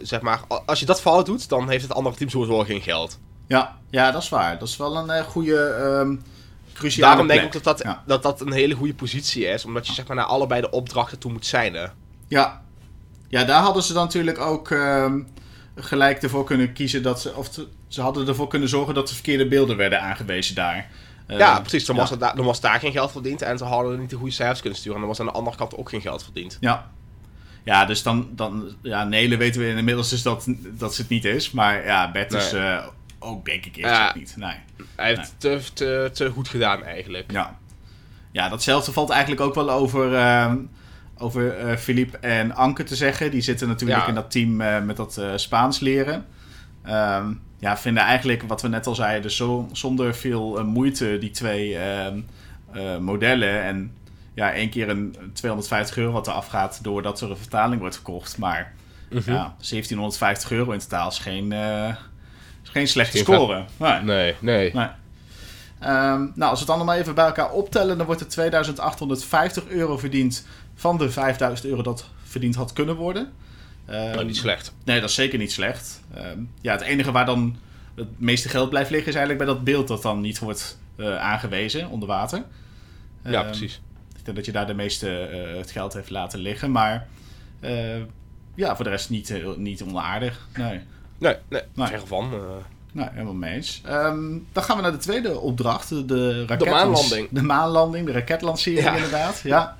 [0.02, 3.18] zeg maar, als je dat fout doet, dan heeft het andere team sowieso geen geld.
[3.46, 4.58] Ja, ja, dat is waar.
[4.58, 5.58] Dat is wel een uh, goede,
[6.00, 6.22] um,
[6.74, 9.64] cruciale Daarom denk ik ook dat dat, dat dat een hele goede positie is.
[9.64, 11.74] Omdat je zeg maar naar allebei de opdrachten toe moet zijn.
[11.74, 11.86] Hè?
[12.28, 12.62] Ja.
[13.28, 15.12] ja, daar hadden ze dan natuurlijk ook uh,
[15.76, 17.34] gelijk ervoor kunnen kiezen dat ze...
[17.34, 17.50] Of
[17.88, 20.90] ze hadden ervoor kunnen zorgen dat de verkeerde beelden werden aangewezen daar.
[21.28, 21.84] Uh, ja, precies.
[21.84, 24.60] Dan, Was dan was daar geen geld verdiend en ze hadden niet de goede cijfers
[24.60, 25.00] kunnen sturen.
[25.00, 26.56] En dan was aan de andere kant ook geen geld verdiend.
[26.60, 26.90] Ja,
[27.64, 31.24] ja, dus dan, dan ja, Nele weten we inmiddels dus dat, dat ze het niet
[31.24, 31.50] is.
[31.50, 32.86] Maar ja, Bert is uh,
[33.22, 34.34] ook denk ik eerst niet.
[34.36, 34.54] Nee.
[34.96, 37.32] Hij heeft Te, te, te goed gedaan eigenlijk.
[37.32, 37.58] Ja.
[38.30, 40.52] ja, datzelfde valt eigenlijk ook wel over, uh,
[41.18, 43.30] over uh, Philippe en Anke te zeggen.
[43.30, 46.26] Die zitten natuurlijk in dat team uh, met dat uh, Spaans leren.
[46.86, 51.30] Um, ja, vinden eigenlijk, wat we net al zeiden, dus zo, zonder veel moeite die
[51.30, 52.20] twee ehm,
[53.00, 53.62] modellen.
[53.62, 53.96] En
[54.34, 58.38] ja, één keer een 250 euro wat er afgaat doordat er een vertaling wordt verkocht.
[58.38, 58.72] Maar
[59.10, 59.34] mm -hmm.
[59.34, 61.52] ja, 1750 euro in totaal is geen
[62.72, 63.64] geen slechte score.
[63.76, 64.34] Nee, nee.
[64.40, 64.72] nee.
[64.74, 64.88] nee.
[65.84, 69.98] Um, nou, als we het maar even bij elkaar optellen, dan wordt er 2850 euro
[69.98, 73.32] verdiend van de 5000 euro dat verdiend had kunnen worden.
[73.90, 74.74] Um, niet slecht.
[74.84, 76.02] Nee, dat is zeker niet slecht.
[76.16, 77.56] Um, ja, het enige waar dan
[77.94, 81.16] het meeste geld blijft liggen is eigenlijk bij dat beeld dat dan niet wordt uh,
[81.16, 82.42] aangewezen onder water.
[83.24, 83.80] ja, precies.
[84.18, 87.06] Ik denk dat je daar de meeste uh, het geld heeft laten liggen, maar
[87.60, 87.96] uh,
[88.54, 90.48] ja, voor de rest niet, niet onaardig.
[90.56, 90.80] Nee.
[91.22, 91.86] Nee, nee, nee.
[91.86, 92.34] ver van.
[92.34, 92.40] Uh...
[92.92, 93.82] Nou, helemaal mee eens.
[93.88, 96.08] Um, dan gaan we naar de tweede opdracht.
[96.08, 97.28] De, raket de maanlanding.
[97.30, 98.94] De maanlanding, de raketlancering ja.
[98.94, 99.40] inderdaad.
[99.44, 99.76] Ja.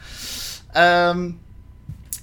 [1.11, 1.40] Um,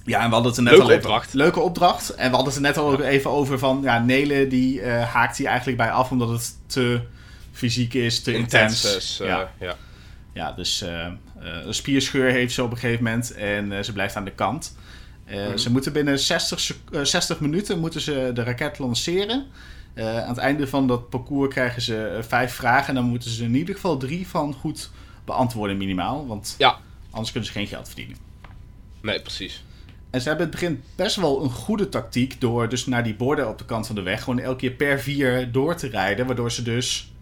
[0.04, 1.26] ja, en we hadden het er net leuke al opdracht.
[1.26, 2.14] Even, leuke opdracht.
[2.14, 3.08] En we hadden het er net al ja.
[3.08, 3.80] even over van...
[3.82, 7.00] Ja, Nele die uh, haakt hier eigenlijk bij af omdat het te
[7.52, 8.84] fysiek is, te intens.
[8.84, 9.20] intens.
[9.20, 9.50] Uh, ja.
[9.58, 9.76] ja.
[10.32, 10.84] Ja, dus
[11.38, 14.76] een spierscheur heeft ze op een gegeven moment en ze blijft aan de kant.
[15.30, 15.58] Uh, mm.
[15.58, 19.46] Ze moeten binnen 60, uh, 60 minuten moeten ze de raket lanceren.
[19.94, 22.88] Uh, aan het einde van dat parcours krijgen ze vijf vragen.
[22.88, 24.90] En dan moeten ze in ieder geval drie van goed
[25.24, 26.26] beantwoorden minimaal.
[26.26, 26.78] Want Ja.
[27.10, 28.16] anders kunnen ze geen geld verdienen.
[29.00, 29.64] Nee, precies.
[30.10, 33.14] En ze hebben in het begin best wel een goede tactiek door dus naar die
[33.14, 36.26] borden op de kant van de weg gewoon elke keer per vier door te rijden.
[36.26, 37.12] Waardoor ze dus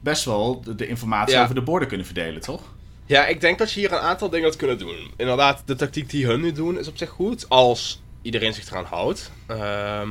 [0.00, 1.42] best wel de, de informatie Ja.
[1.42, 2.62] over de borden kunnen verdelen, toch?
[3.06, 5.10] Ja, ik denk dat je hier een aantal dingen had kunnen doen.
[5.16, 7.48] Inderdaad, de tactiek die hun nu doen is op zich goed.
[7.48, 9.30] Als iedereen zich eraan houdt.
[9.46, 10.08] Ehm,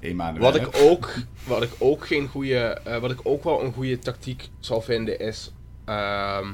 [0.00, 0.42] Emanuel.
[0.42, 2.58] wat, ik ook, wat ik ook geen goede.
[2.84, 5.50] eh, wat ik ook wel een goede tactiek zal vinden is.
[5.84, 6.46] ehm,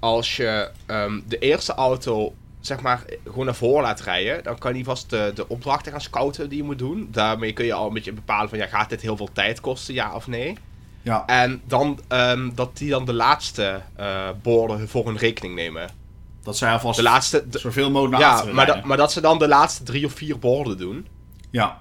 [0.00, 4.72] als je ehm, de eerste auto zeg maar gewoon naar voren laat rijden, dan kan
[4.72, 7.08] die vast de, de opdrachten gaan scouten die je moet doen.
[7.10, 9.94] Daarmee kun je al een beetje bepalen van ja, gaat dit heel veel tijd kosten,
[9.94, 10.56] ja of nee?
[11.04, 15.88] Ja, En dan ehm, dat die dan de laatste eh, borden voor hun rekening nemen.
[16.42, 17.48] dat zij alvast De laatste.
[17.48, 20.38] de- zoveel mogelijk naar ja, maar, maar dat ze dan de laatste drie of vier
[20.38, 21.06] borden doen.
[21.50, 21.80] Ja,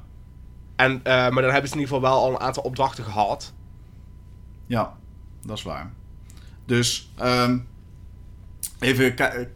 [0.75, 3.53] En, eh, maar dan hebben ze in ieder geval wel al een aantal opdrachten gehad.
[4.65, 4.93] ja,
[5.45, 5.91] dat is waar.
[6.65, 7.57] Dus, ehm,
[8.79, 9.05] even,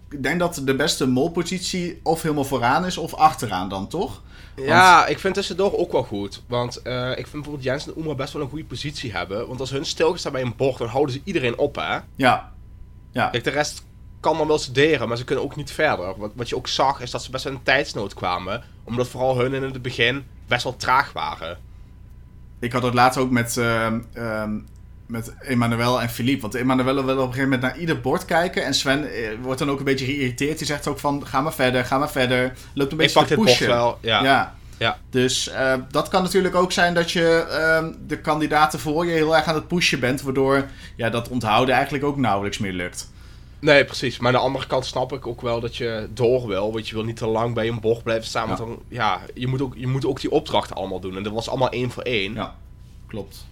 [0.10, 4.22] ik denk dat de beste molpositie of helemaal vooraan is of achteraan dan, toch?
[4.66, 6.44] Ja, ik vind tussendoor ook wel goed.
[6.48, 9.48] Want eh, ik vind bijvoorbeeld Jens en Oema best wel een goede positie hebben.
[9.48, 12.00] Want als hun stilgestaan bij een bord, dan houden ze iedereen op, hè.
[12.16, 12.52] Ja,
[13.12, 13.86] ja, Kijk, de rest
[14.20, 16.18] kan dan wel studeren, maar ze kunnen ook niet verder.
[16.18, 18.64] Wat, wat je ook zag, is dat ze best wel in tijdsnood kwamen.
[18.84, 21.58] Omdat vooral hun in het begin best wel traag waren.
[22.60, 24.60] ik had het laatst ook met, ehm ehm,
[25.08, 26.42] met Emmanuel en Philippe.
[26.42, 28.66] Want Emmanuel wil op een gegeven moment naar ieder bord kijken.
[28.66, 30.58] En Sven eh, wordt dan ook een beetje geïrriteerd.
[30.58, 32.54] Die zegt ook van, ga maar verder, ga maar verder.
[32.74, 33.68] Loopt een beetje te pushen.
[33.68, 34.24] wel, ja.
[34.24, 34.56] ja.
[34.78, 34.98] Ja.
[35.10, 39.36] Dus eh, dat kan natuurlijk ook zijn dat je ehm, de kandidaten voor je heel
[39.36, 40.22] erg aan het pushen bent.
[40.22, 40.66] Waardoor
[40.96, 43.12] ja, dat onthouden eigenlijk ook nauwelijks meer lukt.
[43.60, 44.18] Nee, precies.
[44.18, 46.74] Maar aan de andere kant snap ik ook wel dat je door wil.
[46.74, 48.48] Want je wil niet te lang bij een bocht blijven staan.
[48.48, 51.18] Want dan, ja, je moet, ook, je moet ook die opdrachten allemaal doen.
[51.18, 52.34] En dat was allemaal één voor één.
[52.34, 52.56] Ja,
[53.08, 53.46] klopt.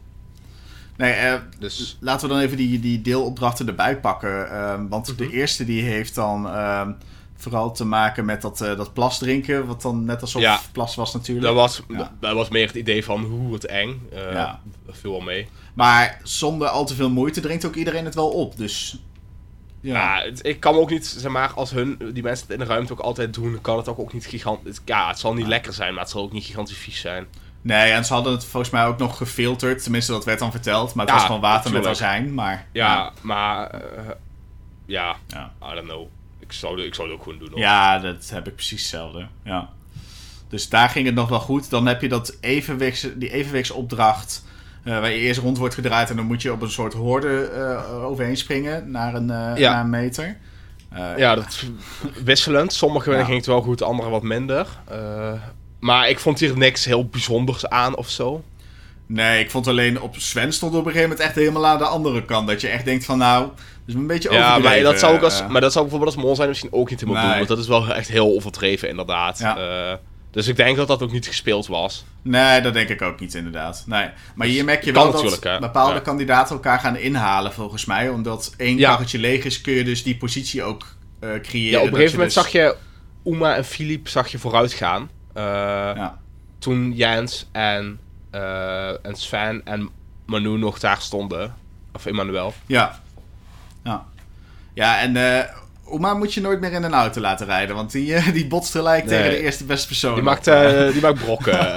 [0.97, 4.49] Nee, eh, Dus laten we dan even die, die deelopdrachten erbij pakken.
[4.51, 5.33] ehm, want de Mhm.
[5.33, 6.91] eerste die heeft dan ehm,
[7.35, 9.65] vooral te maken met dat, eh, dat plas drinken.
[9.65, 10.59] Wat dan net alsof Ja.
[10.71, 11.45] plas was natuurlijk.
[11.45, 12.13] dat was, Ja.
[12.19, 14.01] dat was meer het idee van hoe het eng.
[14.11, 14.61] Eh Ja.
[14.85, 15.47] Dat viel wel mee.
[15.73, 18.57] Maar zonder al te veel moeite drinkt ook iedereen het wel op.
[18.57, 18.99] Dus
[19.81, 22.71] ja, ik kan me ook niet, zeg maar, als hun, die mensen het in de
[22.73, 24.79] ruimte ook altijd doen, kan het ook, ook niet gigantisch.
[24.85, 27.25] Ja, het zal niet lekker zijn, maar het zal ook niet gigantisch vies zijn.
[27.65, 29.83] Nee, en ze hadden het volgens mij ook nog gefilterd.
[29.83, 30.93] Tenminste, dat werd dan verteld.
[30.93, 32.33] Maar het Ja, was gewoon water met azijn.
[32.33, 33.79] Maar Ja, maar, eh,
[34.85, 35.51] ja, ja.
[35.71, 36.07] I don't know.
[36.39, 37.49] Ik zou, ik zou het ook gewoon doen.
[37.49, 37.59] hoor.
[37.59, 39.27] Ja, dat heb ik precies hetzelfde.
[39.43, 39.69] Ja.
[40.49, 41.69] Dus daar ging het nog wel goed.
[41.69, 44.43] Dan heb je dat evenwichts, die evenwichtsopdracht.
[44.83, 46.09] eh, waar je eerst rond wordt gedraaid.
[46.09, 48.91] En dan moet je op een soort horde eh, overheen springen.
[48.91, 49.71] Naar een, Ja.
[49.71, 50.37] naar een meter.
[51.17, 51.65] Ja, dat is
[52.23, 52.73] wisselend.
[52.73, 53.23] Sommige Ja.
[53.23, 54.67] ging het wel goed, andere wat minder.
[55.79, 58.43] Maar ik vond hier niks heel bijzonders aan of zo.
[59.07, 61.85] Nee, ik vond alleen op Sven stond op een gegeven moment echt helemaal aan de
[61.85, 62.47] andere kant.
[62.47, 64.83] Dat je echt denkt van nou, dat is een beetje Ja, overdreven.
[64.83, 65.47] maar dat, zou ook als, eh.
[65.49, 67.29] maar dat zou bijvoorbeeld als mol zijn misschien ook niet helemaal Nee.
[67.29, 67.37] doen.
[67.37, 69.39] Want dat is wel echt heel overdreven, inderdaad.
[69.39, 69.57] Ja.
[69.91, 69.97] Eh,
[70.31, 72.05] dus ik denk dat dat ook niet gespeeld was.
[72.21, 73.83] Nee, dat denk ik ook niet inderdaad.
[73.87, 74.09] Nee.
[74.35, 75.59] Maar hier merk je wel dat hè.
[75.59, 75.99] bepaalde Ja.
[75.99, 78.09] kandidaten elkaar gaan inhalen volgens mij.
[78.09, 78.89] Omdat één Ja.
[78.89, 80.85] karretje leeg is, kun je dus die positie ook
[81.19, 81.71] eh, creëren.
[81.71, 82.75] Ja, op een gegeven moment dus- zag je
[83.25, 85.09] Uma en Philippe zag je vooruit gaan.
[85.35, 85.43] Eh,
[85.95, 86.17] Ja.
[86.59, 87.99] Toen Jens en,
[88.31, 89.89] eh, en Sven en
[90.25, 91.53] Manu nog daar stonden.
[91.93, 92.53] Of Emmanuel.
[92.65, 92.99] Ja.
[93.83, 94.05] Ja.
[94.73, 95.49] Ja, en eh
[95.87, 97.75] Oma moet je nooit meer in een auto laten rijden.
[97.75, 99.17] Want die, eh, die botst gelijk Nee.
[99.17, 100.13] tegen de eerste beste persoon.
[100.13, 101.53] Die maakt, eh, die maakt brokken.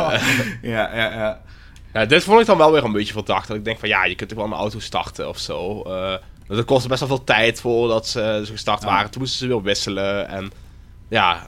[0.63, 1.41] ja, ja, ja.
[1.93, 3.49] ja, dit vond ik dan wel weer een beetje verdacht.
[3.49, 5.83] Dat ik denk van ja, je kunt toch wel een auto starten of zo.
[5.83, 6.15] Eh
[6.47, 8.89] dat kostte best wel veel tijd voordat ze, ze gestart Ja.
[8.89, 9.11] waren.
[9.11, 10.29] Toen moesten ze weer wisselen.
[10.29, 10.51] En
[11.09, 11.47] ja,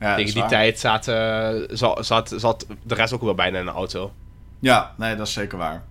[0.00, 0.14] ja.
[0.16, 4.12] Tegen die tijd zaten, zat, zat, zat de rest ook wel bijna in een auto.
[4.60, 5.82] Ja, nee, dat is zeker waar.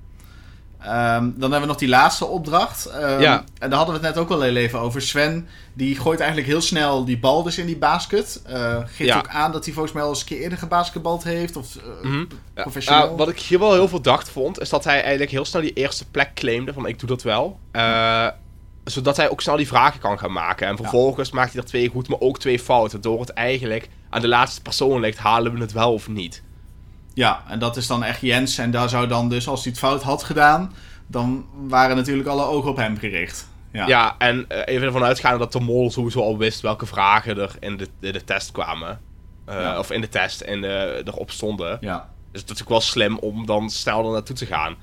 [0.82, 2.86] Ehm, dan hebben we nog die laatste opdracht.
[2.86, 3.43] Ehm, Ja.
[3.60, 5.02] En daar hadden we het net ook al even over.
[5.02, 8.41] Sven, die gooit eigenlijk heel snel die bal dus in die basket.
[8.46, 9.17] Eh geeft Ja.
[9.17, 11.56] ook aan dat hij volgens mij al eens een keer eerder gebasketbald heeft.
[11.56, 12.26] Of eh, Mhm.
[12.54, 13.10] Professioneel.
[13.12, 15.74] eh, wat ik hier wel heel verdacht vond, is dat hij eigenlijk heel snel die
[15.74, 17.60] eerste plek claimde van ik doe dat wel.
[18.91, 20.67] Zodat hij ook snel die vragen kan gaan maken.
[20.67, 23.02] En vervolgens maakt hij er twee goed, maar ook twee fouten.
[23.02, 26.43] Door het eigenlijk aan de laatste persoon ligt, halen we het wel of niet.
[27.13, 28.58] Ja, en dat is dan echt Jens.
[28.58, 30.73] En daar zou dan dus, als hij het fout had gedaan...
[31.08, 33.47] dan waren natuurlijk alle ogen op hem gericht.
[33.71, 37.38] Ja, Ja, en eh, even ervan uitgaande dat de mol sowieso al wist welke vragen
[37.38, 39.02] er in de, de test kwamen.
[39.45, 39.80] Eh, Ja.
[39.80, 41.78] Of in de test en erop stonden.
[41.82, 42.10] ja.
[42.32, 44.76] Dus het is natuurlijk wel slim om dan snel er naartoe te gaan.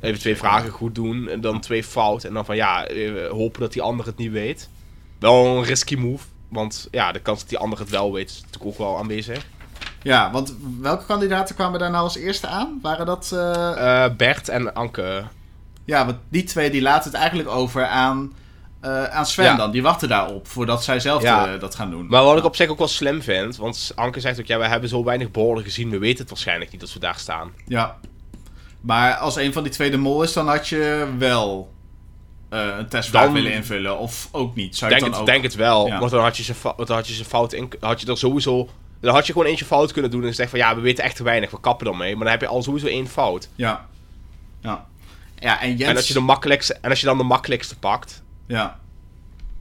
[0.00, 2.24] Even twee vragen goed doen en dan twee fout.
[2.24, 4.68] En dan van ja, eh, hopen dat die ander het niet weet.
[5.18, 6.24] Wel een risky move.
[6.48, 9.46] Want ja, de kans dat die ander het wel weet is natuurlijk ook wel aanwezig.
[10.02, 12.78] ja, want welke kandidaten kwamen daar nou als eerste aan?
[12.82, 13.30] Waren dat...
[13.32, 15.24] Eh, Bert en Anke.
[15.84, 18.32] Ja, want die twee die laten het eigenlijk over aan
[18.80, 19.56] eh, aan Sven Ja.
[19.56, 19.70] dan.
[19.70, 21.56] Die wachten daarop voordat zij zelf Ja.
[21.56, 22.06] dat gaan doen.
[22.06, 24.66] Maar wat ik op zich ook wel slim vind, want Anke zegt ook, ja, we
[24.66, 27.50] hebben zo weinig borden gezien, we weten het waarschijnlijk niet dat we daar staan.
[27.66, 27.96] Ja.
[28.80, 31.72] Maar als een van die twee de mol is, dan had je wel
[32.48, 33.98] eh, een testvraag willen invullen.
[33.98, 34.76] Of ook niet.
[34.76, 35.44] Zou je Denk het dan denk ook...
[35.44, 35.98] het wel, Ja.
[35.98, 38.68] want dan had je ze, dan had je ze fout in, had je er sowieso,
[39.00, 41.16] dan had je gewoon eentje fout kunnen doen en zeggen van, ja, we weten echt
[41.16, 43.48] te weinig, we kappen ermee, maar dan heb je al sowieso één fout.
[43.54, 43.86] Ja.
[44.60, 44.86] Ja.
[45.38, 45.90] Ja, en Jens...
[45.90, 48.78] En als je de makkelijkste, en als je dan de makkelijkste pakt, Ja.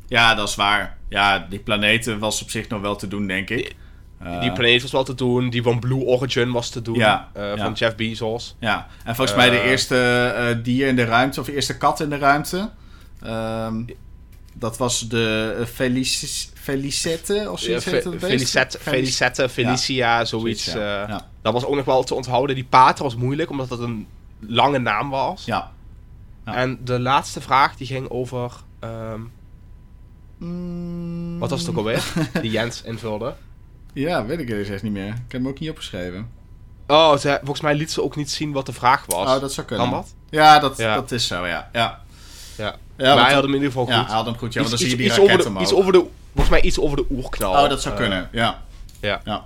[0.08, 0.98] Ja, dat is waar.
[1.10, 3.76] Ja, die planeten was op zich nog wel te doen, denk ik.
[4.20, 7.30] Eh, die planeet was wel te doen, die van Blue Origin was te doen, Ja,
[7.34, 7.64] eh, ja.
[7.64, 8.56] van Jeff Bezos.
[8.60, 9.70] Ja, en volgens mij de Eh.
[9.70, 12.70] eerste dier in de ruimte, of de eerste kat in de ruimte.
[13.22, 13.82] ehm,
[14.54, 18.02] dat was de eh, Felici- Felicette, of zoiets Fe-?
[18.18, 20.64] Felicette, Felic- Felicette, Felicia, zoiets.
[20.64, 21.24] Zoiets.
[21.42, 22.56] Dat was ook nog wel te onthouden.
[22.56, 24.08] Die pater was moeilijk, omdat het een
[24.40, 25.46] lange naam was.
[25.46, 25.72] Ja.
[26.46, 26.56] Ja.
[26.56, 28.52] En de laatste vraag die ging over...
[28.80, 29.22] ehm,
[30.38, 32.04] Mm, wat was het ook alweer?
[32.42, 33.34] die Jens invulde.
[34.00, 35.08] Ja, weet ik echt niet meer.
[35.08, 36.30] Ik heb hem ook niet opgeschreven.
[36.88, 39.28] Oh, ze, volgens mij liet ze ook niet zien wat de vraag was.
[39.36, 39.90] Oh, dat zou kunnen.
[39.90, 40.14] Kan dat?
[40.30, 40.96] Ja, dat, Ja.
[40.96, 41.70] dat is zo, ja.
[41.74, 42.02] Ja,
[42.58, 42.76] Ja.
[42.98, 44.08] ja maar hij had hem in ieder geval ja, goed.
[44.08, 44.54] hij had hem goed.
[44.54, 45.64] Ja, want dan zie je die iets raket over de, omhoog.
[45.64, 46.06] iets over de...
[46.34, 47.64] Volgens mij iets over de oerknal.
[47.64, 48.62] Oh, dat zou Eh, kunnen, ja.
[49.00, 49.22] Ja.
[49.26, 49.46] ja.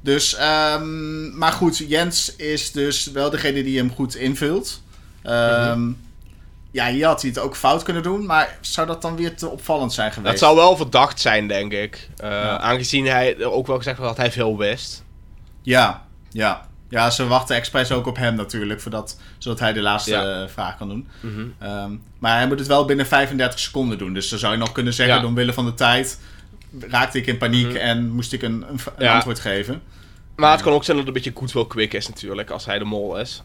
[0.00, 4.82] Dus, ehm, maar goed, Jens is dus wel degene die hem goed invult.
[5.22, 5.92] Ehm, Mhm.
[6.76, 9.48] Ja, hier had hij het ook fout kunnen doen, maar zou dat dan weer te
[9.48, 10.30] opvallend zijn geweest?
[10.30, 12.08] Het zou wel verdacht zijn, denk ik.
[12.16, 12.58] Eh, Ja.
[12.58, 15.04] Aangezien hij ook wel gezegd had dat hij veel wist.
[15.62, 16.66] Ja, ja.
[16.88, 20.42] Ja, ze wachten expres ook op hem natuurlijk, voordat, zodat hij de laatste Ja.
[20.42, 21.08] eh, vraag kan doen.
[21.20, 21.44] Mhm.
[21.58, 24.12] Ehm, maar hij moet het wel binnen 35 seconden doen.
[24.14, 25.26] Dus dan zou je nog kunnen zeggen, Ja.
[25.26, 26.20] omwille van de tijd,
[26.80, 27.76] raakte ik in paniek Mhm.
[27.76, 28.64] en moest ik een,
[28.96, 29.82] een, antwoord geven.
[30.36, 32.78] Maar het kan ook zijn dat het een beetje goodwill quick is natuurlijk, als hij
[32.78, 33.42] de mol is.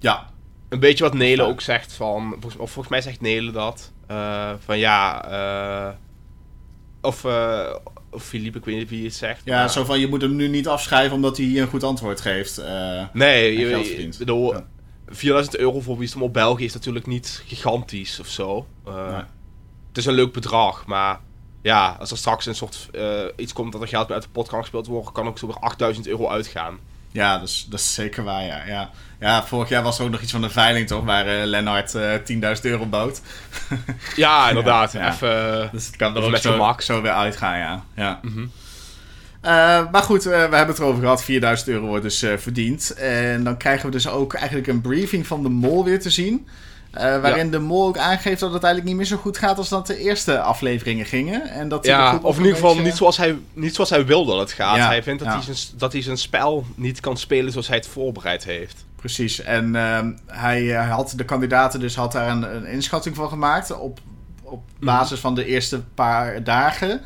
[0.00, 0.30] Ja,
[0.72, 1.48] Een beetje wat Nele Ja.
[1.48, 2.28] ook zegt van...
[2.30, 3.92] Volgens, of volgens mij zegt Nele dat.
[4.06, 5.24] eh, van ja...
[5.88, 5.94] eh,
[7.00, 7.74] of, eh,
[8.10, 9.40] of Philippe, ik weet niet wie het zegt.
[9.44, 12.20] ja maar- zo van je moet hem nu niet afschrijven omdat hij een goed antwoord
[12.20, 12.62] geeft.
[13.12, 14.18] Nee, je, geld je- verdient.
[14.18, 14.66] bedoel, Ja.
[15.06, 18.66] 4000 euro voor Wisdom op België is natuurlijk niet gigantisch of zo.
[18.84, 18.94] Nee.
[19.88, 21.20] Het is een leuk bedrag, maar
[21.62, 22.90] ja, als er straks een soort
[23.36, 25.56] iets komt dat er geld uit de pot kan gespeeld worden, kan ook zo weer
[25.58, 26.78] 8000 euro uitgaan.
[27.12, 28.62] Ja, dus, dat is zeker waar, ja.
[28.66, 28.90] ja.
[29.20, 31.04] Ja, vorig jaar was er ook nog iets van een veiling, toch?
[31.04, 32.14] Waar eh Lennart eh
[32.56, 33.20] 10.000 euro bood.
[34.16, 34.92] Ja, inderdaad.
[34.92, 35.12] Ja.
[35.12, 37.84] Even, Dus het kan er ook met zo, zo weer uitgaan, ja.
[37.94, 38.18] ja.
[38.22, 38.46] Mhm.
[39.42, 41.24] Eh, maar goed, eh, we hebben het erover gehad.
[41.24, 42.90] 4000 euro wordt dus eh, verdiend.
[42.90, 46.46] En dan krijgen we dus ook eigenlijk een briefing van de mol weer te zien.
[46.92, 49.68] Eh, waarin de mol ook aangeeft dat het eigenlijk niet meer zo goed gaat als
[49.68, 51.42] dat de eerste afleveringen gingen.
[51.50, 54.06] En dat hij Ja, of in ieder geval beetje- niet, zoals hij, niet zoals hij
[54.06, 54.76] wil dat het gaat.
[54.76, 57.76] Ja, Hij vindt dat, hij zijn, dat hij zijn spel niet kan spelen zoals hij
[57.76, 58.84] het voorbereid heeft.
[58.96, 59.40] Precies.
[59.40, 63.78] En ehm, hij, eh, had de kandidaten dus had daar een, een inschatting van gemaakt
[63.78, 63.98] op,
[64.42, 64.84] op Mhm.
[64.84, 67.00] basis van de eerste paar dagen.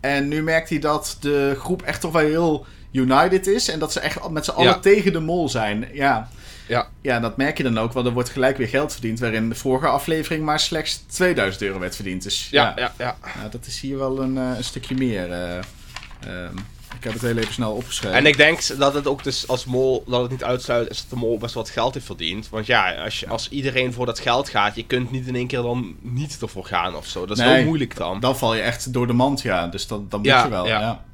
[0.00, 3.68] En nu merkt hij dat de groep echt toch wel heel united is.
[3.68, 4.78] En dat ze echt met z'n allen Ja.
[4.78, 5.88] tegen de mol zijn.
[5.92, 6.28] Ja.
[6.72, 6.88] Ja.
[7.00, 7.92] ja, dat merk je dan ook.
[7.92, 9.20] Want er wordt gelijk weer geld verdiend.
[9.20, 12.22] Waarin de vorige aflevering maar slechts 2000 euro werd verdiend.
[12.22, 13.16] Dus ja, Ja, ja, ja.
[13.42, 15.30] ja, dat is hier wel een, eh, een stukje meer.
[15.32, 16.56] eh, ehm,
[16.96, 18.16] ik heb het heel even snel opgeschreven.
[18.18, 21.10] En ik denk dat het ook dus als mol, dat het niet uitsluit is dat
[21.10, 22.48] de mol best wat geld heeft verdiend.
[22.48, 25.46] Want ja, als, je, als iedereen voor dat geld gaat, je kunt niet in één
[25.46, 27.26] keer dan niet ervoor gaan of zo.
[27.26, 27.54] Dat is Nee.
[27.56, 28.20] heel moeilijk dan.
[28.20, 29.66] Dan val je echt door de mand, ja.
[29.66, 30.80] Dus dan, dan moet Ja, je wel, ja.
[30.80, 31.04] ja.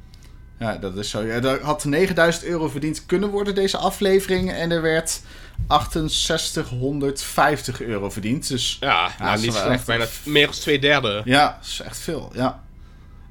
[0.58, 0.76] ja.
[0.76, 1.22] dat is zo.
[1.22, 4.52] Ja, er had 9000 euro verdiend kunnen worden deze aflevering.
[4.52, 5.20] En er werd
[5.66, 8.48] 6850 euro verdiend.
[8.48, 9.76] Dus Ja, nou, dat is niet wel slecht.
[9.78, 11.22] echt- Bijna meer dan twee derde.
[11.24, 12.62] ja, dat is echt veel, ja.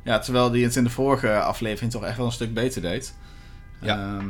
[0.04, 3.14] Ja, terwijl die het in de vorige aflevering toch echt wel een stuk beter deed.
[3.82, 3.98] Ja.
[3.98, 4.28] Ehm,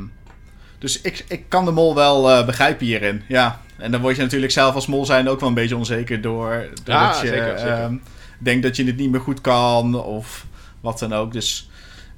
[0.78, 3.60] dus ik, ik kan de mol wel eh, begrijpen hierin, ja.
[3.76, 6.52] En dan word je natuurlijk zelf als mol zijn ook wel een beetje onzeker door...
[6.52, 7.72] Ja, doordat je zeker, zeker.
[7.72, 7.96] ehm,
[8.38, 10.46] denkt dat je het niet meer goed kan of
[10.80, 11.32] wat dan ook.
[11.32, 11.68] Dus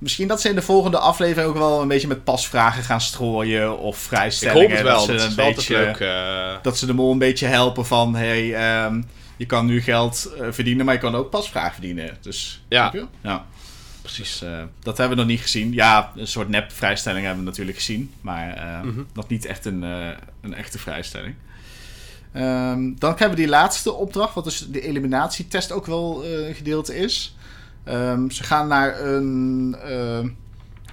[0.00, 3.78] misschien dat ze in de volgende aflevering ook wel een beetje met pasvragen gaan strooien
[3.78, 4.60] of Ik vrijstellingen.
[4.62, 5.96] hoop het wel, Dat ze een beetje, leuk.
[6.00, 6.62] eh.
[6.62, 8.14] dat ze de mol een beetje helpen van...
[8.14, 9.02] Hey, ehm,
[9.36, 12.16] je kan nu geld eh, verdienen, maar je kan ook pasvraag verdienen.
[12.20, 12.92] Dus, Ja.
[13.22, 13.44] ja.
[14.02, 14.38] precies.
[14.38, 15.72] Dus, eh, dat hebben we nog niet gezien.
[15.72, 18.12] Ja, een soort nep vrijstelling hebben we natuurlijk gezien.
[18.20, 19.00] Maar Mhm.
[19.14, 19.82] nog niet echt een,
[20.40, 21.34] een echte vrijstelling.
[22.32, 26.96] Ehm, dan hebben we die laatste opdracht, wat dus de eliminatietest ook wel een gedeelte
[26.96, 27.34] is.
[27.84, 30.28] Ehm, ze gaan naar een, ehm,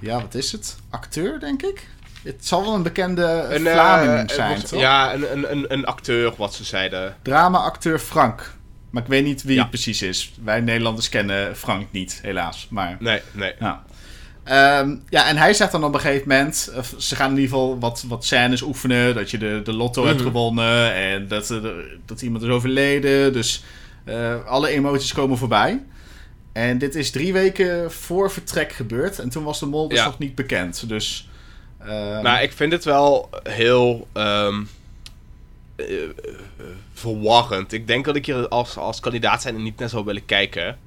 [0.02, 0.76] ja, wat is het?
[0.90, 1.88] Acteur, denk ik.
[2.24, 4.80] Het zal wel een bekende Een, eh, Vlaming eh, zijn, was- toch?
[4.80, 7.16] Ja, een, een, een, een acteur, wat ze zeiden.
[7.22, 8.56] Drama-acteur Frank.
[8.90, 9.62] Maar ik weet niet wie Ja.
[9.62, 10.34] het precies is.
[10.44, 12.68] Wij Nederlanders kennen Frank niet, helaas.
[12.70, 13.54] Maar Nee, nee.
[13.60, 13.84] Ja.
[14.44, 16.72] Ehm, ja, en hij zegt dan op een gegeven moment...
[16.98, 19.16] ze gaan in ieder geval wat, wat scènes oefenen.
[19.16, 20.28] Dat je de, de lotto hebt Mhm.
[20.28, 20.94] gewonnen.
[20.94, 23.34] En dat, er- dat iemand is overleden.
[23.34, 23.64] Dus
[24.06, 25.84] Eh, alle emoties komen voorbij.
[26.58, 29.20] En dit is drie weken voor vertrek gebeurd.
[29.20, 30.06] En toen was de mol dus Ja.
[30.06, 30.90] nog niet bekend.
[30.90, 31.30] Dus...
[31.80, 34.56] ehm, Maar ik vind het wel heel eh,
[36.94, 37.74] verwarrend.
[37.74, 40.78] Ik denk dat ik hier als, als kandidaat zijn er niet naar zou willen kijken.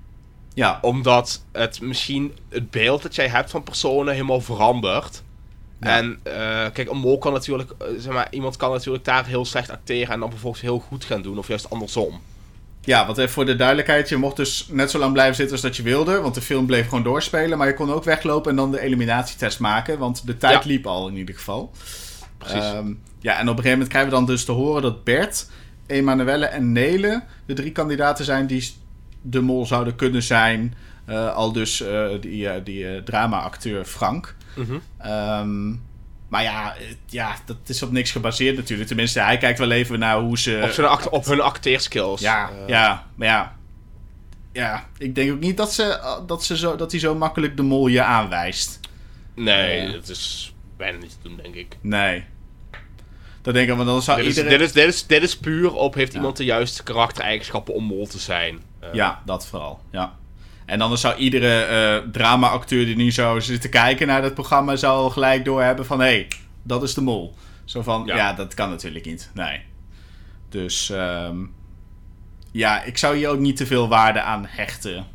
[0.54, 5.22] ja, Omdat het misschien het beeld dat jij hebt van personen helemaal verandert.
[5.80, 5.96] Ja.
[5.96, 6.32] En eh,
[6.72, 10.20] kijk, een mol kan natuurlijk, zeg maar, iemand kan natuurlijk daar heel slecht acteren en
[10.20, 12.20] dan vervolgens heel goed gaan doen, of juist andersom.
[12.84, 15.62] Ja, want even voor de duidelijkheid, je mocht dus net zo lang blijven zitten als
[15.64, 18.56] dat je wilde, want de film bleef gewoon doorspelen, maar je kon ook weglopen en
[18.56, 20.68] dan de eliminatietest maken, want de tijd Ja.
[20.70, 21.70] liep al in ieder geval.
[22.38, 22.56] Precies.
[22.56, 25.50] Ehm, ja, en op een gegeven moment krijgen we dan dus te horen dat Bert,
[25.86, 28.74] Emanuelle en Nele de drie kandidaten zijn die
[29.22, 30.74] de mol zouden kunnen zijn.
[31.04, 34.34] Eh, al dus eh, die, eh, die eh, drama-acteur Frank.
[34.98, 35.72] Ehm,
[36.30, 38.88] maar ja, eh, ja, dat is op niks gebaseerd natuurlijk.
[38.88, 40.74] Tenminste, hij kijkt wel even naar hoe ze...
[40.78, 42.20] op, act- op hun acteerskills.
[42.20, 43.56] Ja, Eh, ja, maar ja.
[44.52, 47.62] Ja, ik denk ook niet dat, ze, dat, ze zo, dat hij zo makkelijk de
[47.62, 48.80] mol je aanwijst.
[49.34, 51.76] Nee, dat is bijna niet te doen, denk ik.
[51.80, 52.24] Nee.
[53.42, 54.58] Dat denk ik, want dan zou Dit is, iedereen...
[54.58, 56.18] dit, is, dit, is, dit is puur op heeft Ja.
[56.18, 58.60] iemand de juiste karaktereigenschappen om mol te zijn.
[58.80, 60.14] Eh, Ja, dat vooral, ja.
[60.70, 64.76] En anders zou iedere eh drama-acteur die nu zou zitten kijken naar dat programma...
[64.76, 66.00] zou gelijk doorhebben van...
[66.00, 66.28] hé, hey,
[66.62, 67.34] dat is de mol.
[67.64, 68.16] Zo van, ja.
[68.16, 68.32] Ja.
[68.32, 69.30] dat kan natuurlijk niet.
[69.34, 69.60] Nee.
[70.48, 71.36] Dus, ehm,
[72.50, 75.06] ja, ik zou hier ook niet te veel waarde aan hechten...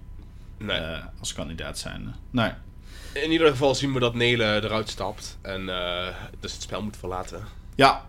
[0.58, 0.78] Nee.
[0.78, 2.16] eh, als kandidaat zijn.
[2.32, 2.52] Nee.
[3.14, 6.08] In ieder geval zien we dat Nele eruit stapt en eh,
[6.40, 7.44] dus het spel moet verlaten.
[7.76, 8.06] Ja.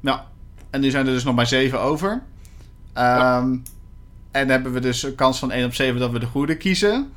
[0.00, 0.26] Ja.
[0.70, 2.22] En nu zijn er dus nog maar zeven over.
[2.92, 3.56] Ehm,
[4.32, 7.12] En hebben we dus een kans van 1 op 7 dat we de goede kiezen.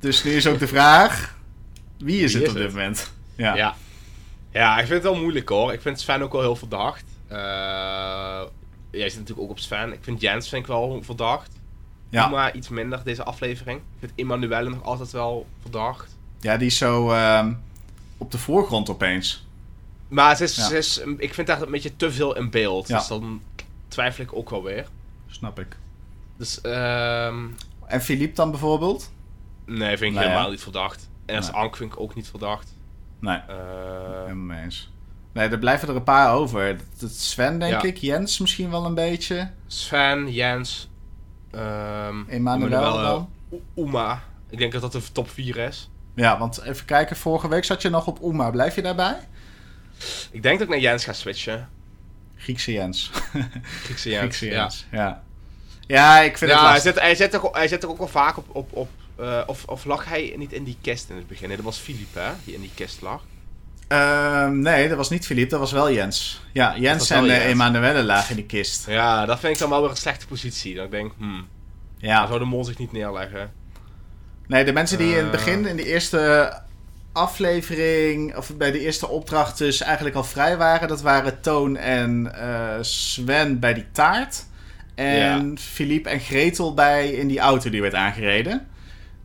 [0.00, 1.36] Dus nu is ook de vraag:
[1.98, 2.72] wie is Wie het is op dit het?
[2.74, 3.12] moment?
[3.36, 3.54] Ja.
[3.56, 3.74] Ja.
[4.50, 5.72] ja, ik vind het wel moeilijk hoor.
[5.72, 7.04] Ik vind Sven ook wel heel verdacht.
[7.28, 7.38] Eh,
[8.90, 9.92] jij zit natuurlijk ook op Sven.
[9.92, 11.50] Ik vind Jens vind ik wel verdacht.
[12.10, 12.28] Ja.
[12.28, 13.78] Maar iets minder deze aflevering.
[13.78, 16.16] Ik vind Emmanuelle nog altijd wel verdacht.
[16.40, 17.52] Ja, die is zo ehm,
[18.18, 19.44] op de voorgrond opeens.
[20.08, 20.66] Maar ze is, Ja.
[20.68, 22.88] ze is, ik vind haar een beetje te veel in beeld.
[22.88, 22.98] Ja.
[22.98, 23.40] Dus dan
[23.88, 24.86] twijfel ik ook wel weer.
[25.28, 25.76] Snap ik.
[26.36, 27.44] Dus ehm
[27.86, 29.12] En Philippe dan bijvoorbeeld?
[29.66, 30.30] nee, vind ik Nou ja.
[30.30, 31.08] helemaal niet verdacht.
[31.26, 31.50] En Nee.
[31.50, 32.74] Ank vind ik ook niet verdacht.
[33.20, 33.54] Nee, Eh,
[34.20, 34.90] helemaal mee eens.
[35.32, 36.76] Nee, er blijven er een paar over.
[36.98, 37.88] Dat Sven, denk Ja.
[37.88, 37.96] ik.
[37.96, 39.50] Jens misschien wel een beetje.
[39.66, 40.88] Sven, Jens,
[41.50, 43.28] ehm Emmanuel dan?
[43.50, 44.22] O- Uma.
[44.50, 45.90] Ik denk dat dat de top 4 is.
[46.14, 47.16] Ja, want even kijken.
[47.16, 48.50] Vorige week zat je nog op Oema.
[48.50, 49.18] Blijf je daarbij?
[50.30, 51.68] Ik denk dat ik naar Jens ga switchen.
[52.36, 53.10] Griekse Jens.
[53.84, 54.20] Griekse Jens.
[54.36, 54.46] Griekse.
[54.46, 54.86] Jens.
[54.90, 54.98] Ja.
[54.98, 55.22] Ja,
[55.86, 56.82] ik vind Ja, het hij lastig.
[56.82, 58.44] zit, hij, zit toch, hij toch ook wel vaak op...
[58.52, 61.46] op, op eh, of, of lag hij niet in die kist in het begin?
[61.48, 62.30] Nee, dat was Philippe, hè?
[62.44, 63.22] Die in die kist lag.
[63.88, 66.42] Ehm, nee, dat was niet Philippe, dat was wel Jens.
[66.52, 67.44] Ja, Jens en eh, Jens.
[67.44, 68.86] Emanuelle lagen in die kist.
[68.86, 70.74] Ja, dat vind ik dan wel weer een slechte positie.
[70.74, 71.48] Dan denk ik, hmm,
[71.98, 72.26] dan Ja.
[72.26, 73.52] zou de mol zich niet neerleggen.
[74.46, 75.30] Nee, de mensen die in het Eh.
[75.30, 76.52] begin, in de eerste
[77.12, 82.34] aflevering, of bij de eerste opdracht dus eigenlijk al vrij waren, dat waren Toon en
[82.34, 84.46] eh, Sven bij die taart.
[85.04, 88.66] En Philippe en Gretel bij in die auto die werd aangereden.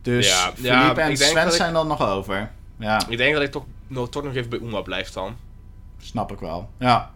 [0.02, 2.50] Dus Ja, ja, Philippe en ik denk Sven ik- zijn dan nog over.
[2.78, 3.64] Ja, Ik denk dat ik toch,
[4.10, 5.36] toch nog even bij Uma blijf dan.
[6.00, 6.70] snap ik wel.
[6.78, 7.10] Ja,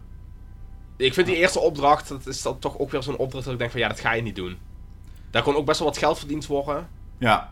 [0.97, 3.59] Ik vind die eerste opdracht, dat is dan toch ook weer zo'n opdracht dat ik
[3.59, 4.57] denk van ja, dat ga je niet doen.
[5.31, 6.87] Daar kon ook best wel wat geld verdiend worden.
[7.17, 7.51] Ja.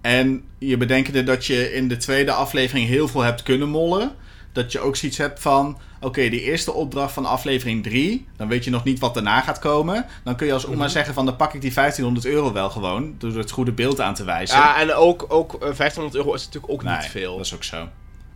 [0.00, 4.12] En je bedenkende dat je in de tweede aflevering heel veel hebt kunnen mollen.
[4.52, 5.78] Dat je ook zoiets hebt van...
[6.00, 8.26] Oké, die eerste opdracht van aflevering 3...
[8.36, 10.06] Dan weet je nog niet wat daarna gaat komen.
[10.24, 10.88] Dan kun je als oma Mhm.
[10.88, 11.24] zeggen van...
[11.26, 13.14] Dan pak ik die 1500 euro wel gewoon.
[13.18, 14.56] Door het goede beeld aan te wijzen.
[14.58, 17.36] Ja, en ook, ook eh, 1500 euro is natuurlijk ook nee, niet veel.
[17.36, 17.88] dat is ook zo.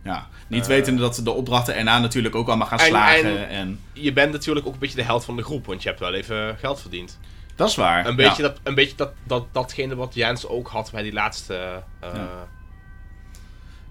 [0.03, 0.27] Ja.
[0.47, 0.67] Niet Eh.
[0.67, 3.37] wetende dat de opdrachten erna natuurlijk ook allemaal gaan En- slagen.
[3.39, 5.87] En, en- Je bent natuurlijk ook een beetje de held van de groep, want je
[5.89, 7.19] hebt wel even geld verdiend.
[7.55, 8.05] dat is waar.
[8.07, 8.47] Een beetje, ja.
[8.49, 11.55] dat, een beetje dat, dat, datgene wat Jens ook had bij die laatste.
[11.99, 12.27] eh, Ja.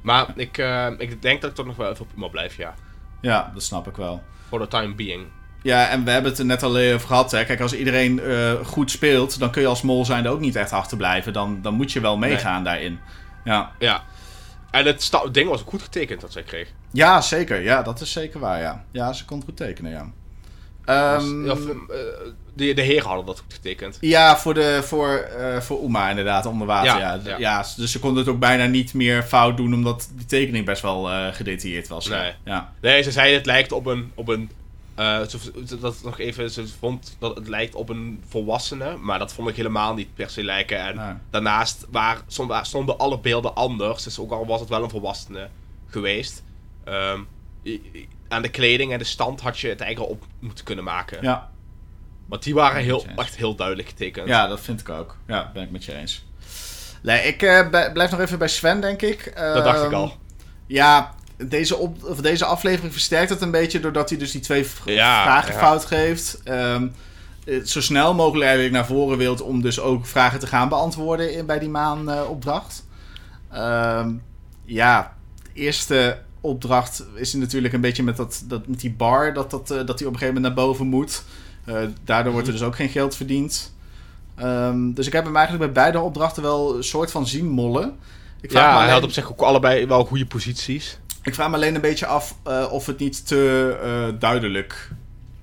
[0.04, 2.74] Maar ik, eh, ik denk dat ik toch nog wel even op Uma blijf, ja.
[3.20, 4.22] ja, dat snap ik wel.
[4.48, 5.26] For the time being.
[5.62, 7.30] Ja, en we hebben het er net al over gehad.
[7.30, 7.44] Hè.
[7.44, 10.72] Kijk, als iedereen eh, goed speelt, dan kun je als mol zijn ook niet echt
[10.72, 11.32] achterblijven.
[11.32, 12.98] Dan, dan moet je wel meegaan daarin.
[13.44, 13.72] Ja.
[13.78, 14.02] Ja.
[14.70, 16.68] En het, ding was ook goed getekend dat zij kreeg.
[16.92, 17.62] ja, zeker.
[17.62, 18.84] Ja, dat is zeker waar, ja.
[18.90, 20.10] Ja, ze kon het goed tekenen, ja.
[20.84, 21.96] Ehm, Dus, of, eh,
[22.54, 23.98] de, de heren hadden dat goed getekend.
[24.00, 26.98] ja, voor, de, voor, eh, voor Uma inderdaad, onder water.
[26.98, 30.64] Ja, Ja, dus ze konden het ook bijna niet meer fout doen, omdat die tekening
[30.64, 32.08] best wel eh, gedetailleerd was.
[32.08, 32.32] Nee.
[32.44, 32.72] Ja.
[32.80, 34.12] Nee, ze zei het lijkt op een.
[34.14, 34.50] Op een
[34.94, 35.20] eh,
[35.66, 39.48] ze, dat nog even, ze vond dat het lijkt op een volwassene, maar dat vond
[39.48, 40.78] ik helemaal niet per se lijken.
[40.78, 41.14] En Nee.
[41.30, 45.48] daarnaast waar, stonden, stonden alle beelden anders, dus ook al was het wel een volwassene
[45.88, 46.42] geweest.
[46.84, 47.20] ehm,
[48.28, 51.18] aan de kleding en de stand had je het eigenlijk op moeten kunnen maken.
[51.22, 51.50] ja.
[52.26, 54.28] Want die waren heel, echt heel duidelijk getekend.
[54.28, 55.16] Ja, dat vind ik ook.
[55.26, 56.24] Ja, ben ik met je eens.
[57.02, 59.32] Nee, ik eh, blijf nog even bij Sven, denk ik.
[59.34, 60.16] Dat dacht ik Ehm, al.
[60.66, 64.66] Ja, deze, op, of deze aflevering versterkt het een beetje doordat hij dus die twee
[64.84, 65.58] Ja, vragen ja.
[65.58, 66.40] fout geeft.
[66.44, 66.88] Ehm,
[67.44, 71.32] het zo snel mogelijk eigenlijk naar voren wilt om dus ook vragen te gaan beantwoorden
[71.32, 72.86] in, bij die maanopdracht.
[73.52, 74.10] Ehm
[74.64, 79.50] ja, de eerste opdracht is natuurlijk een beetje met, dat, dat, met die bar, dat,
[79.50, 81.22] dat, eh, dat hij op een gegeven moment naar boven moet.
[81.64, 83.74] Eh, daardoor wordt er dus ook geen geld verdiend.
[84.34, 87.96] Ehm, dus ik heb hem eigenlijk bij beide opdrachten wel een soort van zien mollen.
[88.40, 90.98] Ik vraag, Ja, me hij alleen, had op zich ook allebei wel goede posities.
[91.22, 94.90] ik vraag me alleen een beetje af eh, of het niet te eh, duidelijk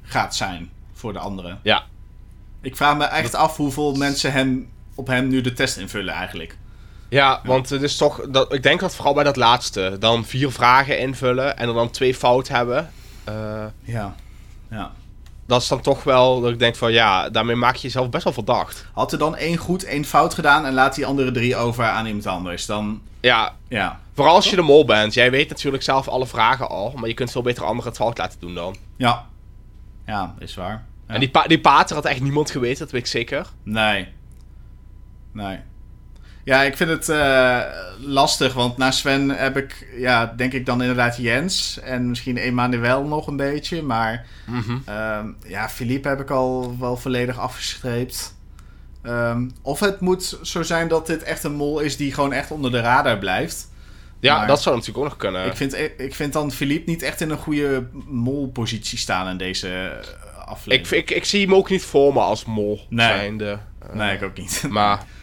[0.02, 1.60] gaat zijn voor de anderen.
[1.64, 1.84] Ja.
[2.62, 6.58] Ik vraag me echt af hoeveel mensen hem, op hem nu de test invullen eigenlijk.
[7.10, 8.22] Ja, want het is toch...
[8.30, 9.96] Dat, ik denk dat vooral bij dat laatste.
[10.00, 12.92] Dan vier vragen invullen en er dan twee fout hebben.
[13.84, 14.16] Ja.
[14.70, 14.92] ja.
[15.52, 18.24] Dat is dan toch wel dat ik denk van ja, daarmee maak je jezelf best
[18.24, 18.86] wel verdacht.
[18.94, 22.06] Had er dan één goed, één fout gedaan en laat die andere drie over aan
[22.06, 22.66] iemand anders.
[22.66, 24.00] Dan, Ja, ja.
[24.14, 25.14] vooral als je de mol bent.
[25.14, 28.18] Jij weet natuurlijk zelf alle vragen al, maar je kunt veel beter anderen het fout
[28.18, 28.76] laten doen dan.
[28.98, 29.26] Ja.
[30.06, 30.86] Ja, is waar.
[31.08, 31.14] Ja.
[31.14, 33.48] En die, pa die pater had echt niemand geweten, dat weet ik zeker.
[33.64, 34.08] Nee.
[35.32, 35.60] Nee.
[36.44, 37.60] Ja, ik vind het eh,
[38.00, 41.80] lastig, want na Sven heb ik, ja, denk ik dan inderdaad Jens.
[41.84, 44.26] En misschien Emmanuel nog een beetje, maar
[44.86, 48.36] ehm, ja, Philippe heb ik al wel volledig afgestreept.
[49.02, 52.52] Ehm, of het moet zo zijn dat dit echt een mol is die gewoon echt
[52.52, 53.70] onder de radar blijft.
[54.20, 55.46] Ja, Maar- dat zou natuurlijk ook nog kunnen.
[55.46, 59.68] Ik, vind, ik vind dan Philippe niet echt in een goede molpositie staan in deze
[59.68, 61.04] eh, Ik, aflevering.
[61.04, 63.08] ik, ik zie hem ook niet voor me als mol Nee.
[63.08, 63.60] zijnde.
[63.80, 64.64] Eh, Nee, ik ook niet.
[64.70, 65.04] Maar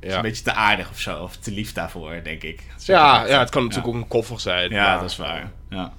[0.00, 2.62] is een beetje te aardig of zo, of te lief daarvoor, denk ik.
[2.84, 4.70] Ja, ja, het kan natuurlijk ook een koffer zijn.
[4.70, 5.50] Ja, maar- dat is waar.
[5.70, 5.92] Ja,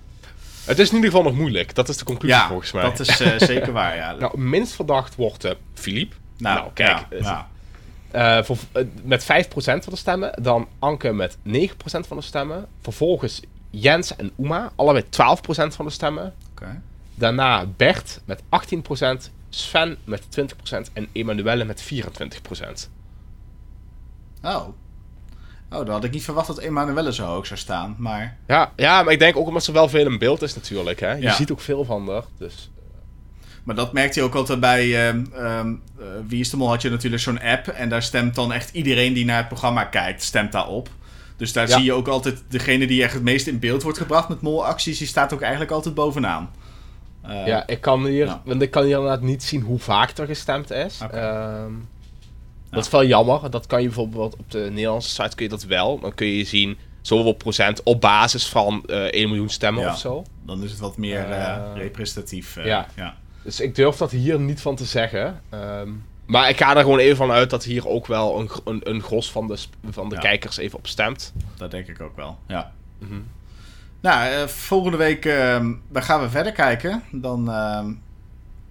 [0.65, 1.75] Het is in ieder geval nog moeilijk.
[1.75, 2.83] Dat is de conclusie ja volgens mij.
[2.83, 4.11] dat is eh, zeker waar, ja.
[4.13, 6.15] Nou, minst verdacht wordt eh Philippe.
[6.37, 7.47] nou, nou, kijk, ja.
[8.11, 8.57] Eh, voor,
[9.03, 9.25] met 5%
[9.55, 10.43] van de stemmen.
[10.43, 12.67] Dan Anke met 9% van de stemmen.
[12.81, 16.33] Vervolgens Jens en Uma, allebei 12% van de stemmen.
[17.15, 22.89] Daarna Bert met 18%, Sven met 20% en Emanuelle met 24%.
[24.43, 24.67] Oh.
[25.71, 28.37] Oh, dan had ik niet verwacht dat Emanuelle zo hoog zou staan, maar...
[28.47, 30.99] Ja, ja, maar ik denk ook omdat ze wel veel in beeld is natuurlijk.
[30.99, 31.11] Hè?
[31.13, 31.33] Je Ja.
[31.33, 32.23] ziet ook veel van haar.
[32.37, 32.69] Dus
[33.63, 35.65] Maar dat merkte je ook altijd bij eh,
[36.27, 37.67] Wie is de Mol had je natuurlijk zo'n app.
[37.67, 40.89] En daar stemt dan echt iedereen die naar het programma kijkt, stemt daarop.
[41.37, 41.75] Dus daar Ja.
[41.75, 44.97] zie je ook altijd degene die echt het meest in beeld wordt gebracht met molacties.
[44.97, 46.49] Die staat ook eigenlijk altijd bovenaan.
[47.21, 50.25] Eh, ja, ik kan hier, want ik kan hier inderdaad niet zien hoe vaak er
[50.25, 50.99] gestemd is.
[51.03, 51.17] Oké.
[51.17, 51.71] Ehm,
[52.71, 53.49] Dat is wel jammer.
[53.51, 55.99] Dat kan je bijvoorbeeld op de Nederlandse site kun je dat wel.
[55.99, 59.91] Dan kun je zien zoveel procent op basis van eh 1 miljoen stemmen Ja.
[59.91, 60.23] of zo.
[60.45, 62.55] Dan is het wat meer eh, Eh, representatief.
[62.63, 62.87] ja.
[62.95, 63.15] ja.
[63.43, 65.41] Dus ik durf dat hier niet van te zeggen.
[65.49, 65.89] Ehm,
[66.25, 69.01] maar ik ga er gewoon even van uit dat hier ook wel een, een, een
[69.01, 69.57] gros van de,
[69.89, 70.21] van de Ja.
[70.21, 71.33] kijkers even op stemt.
[71.57, 72.71] Dat denk ik ook wel, ja.
[72.99, 73.19] Mhm.
[74.01, 77.03] Nou, volgende week ehm, dan gaan we verder kijken.
[77.11, 77.91] Dan ehm,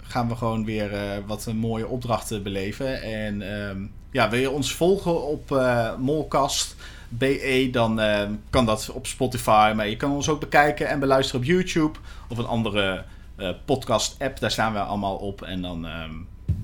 [0.09, 3.03] gaan we gewoon weer eh, wat mooie opdrachten beleven.
[3.03, 6.77] En ehm, ja, wil je ons volgen op eh Molcast
[7.09, 9.73] BE, dan ehm, kan dat op Spotify.
[9.77, 11.99] Maar je kan ons ook bekijken en beluisteren op YouTube
[12.29, 13.05] of een andere
[13.37, 14.39] eh, podcast-app.
[14.39, 15.43] Daar staan we allemaal op.
[15.43, 16.15] En dan ehm,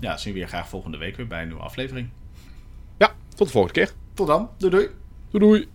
[0.01, 2.09] ja, zien we je graag volgende week weer bij een nieuwe aflevering.
[2.99, 3.93] Ja, tot de volgende keer.
[4.15, 4.89] Tot dan, doei doei!
[5.31, 5.74] Doei doei!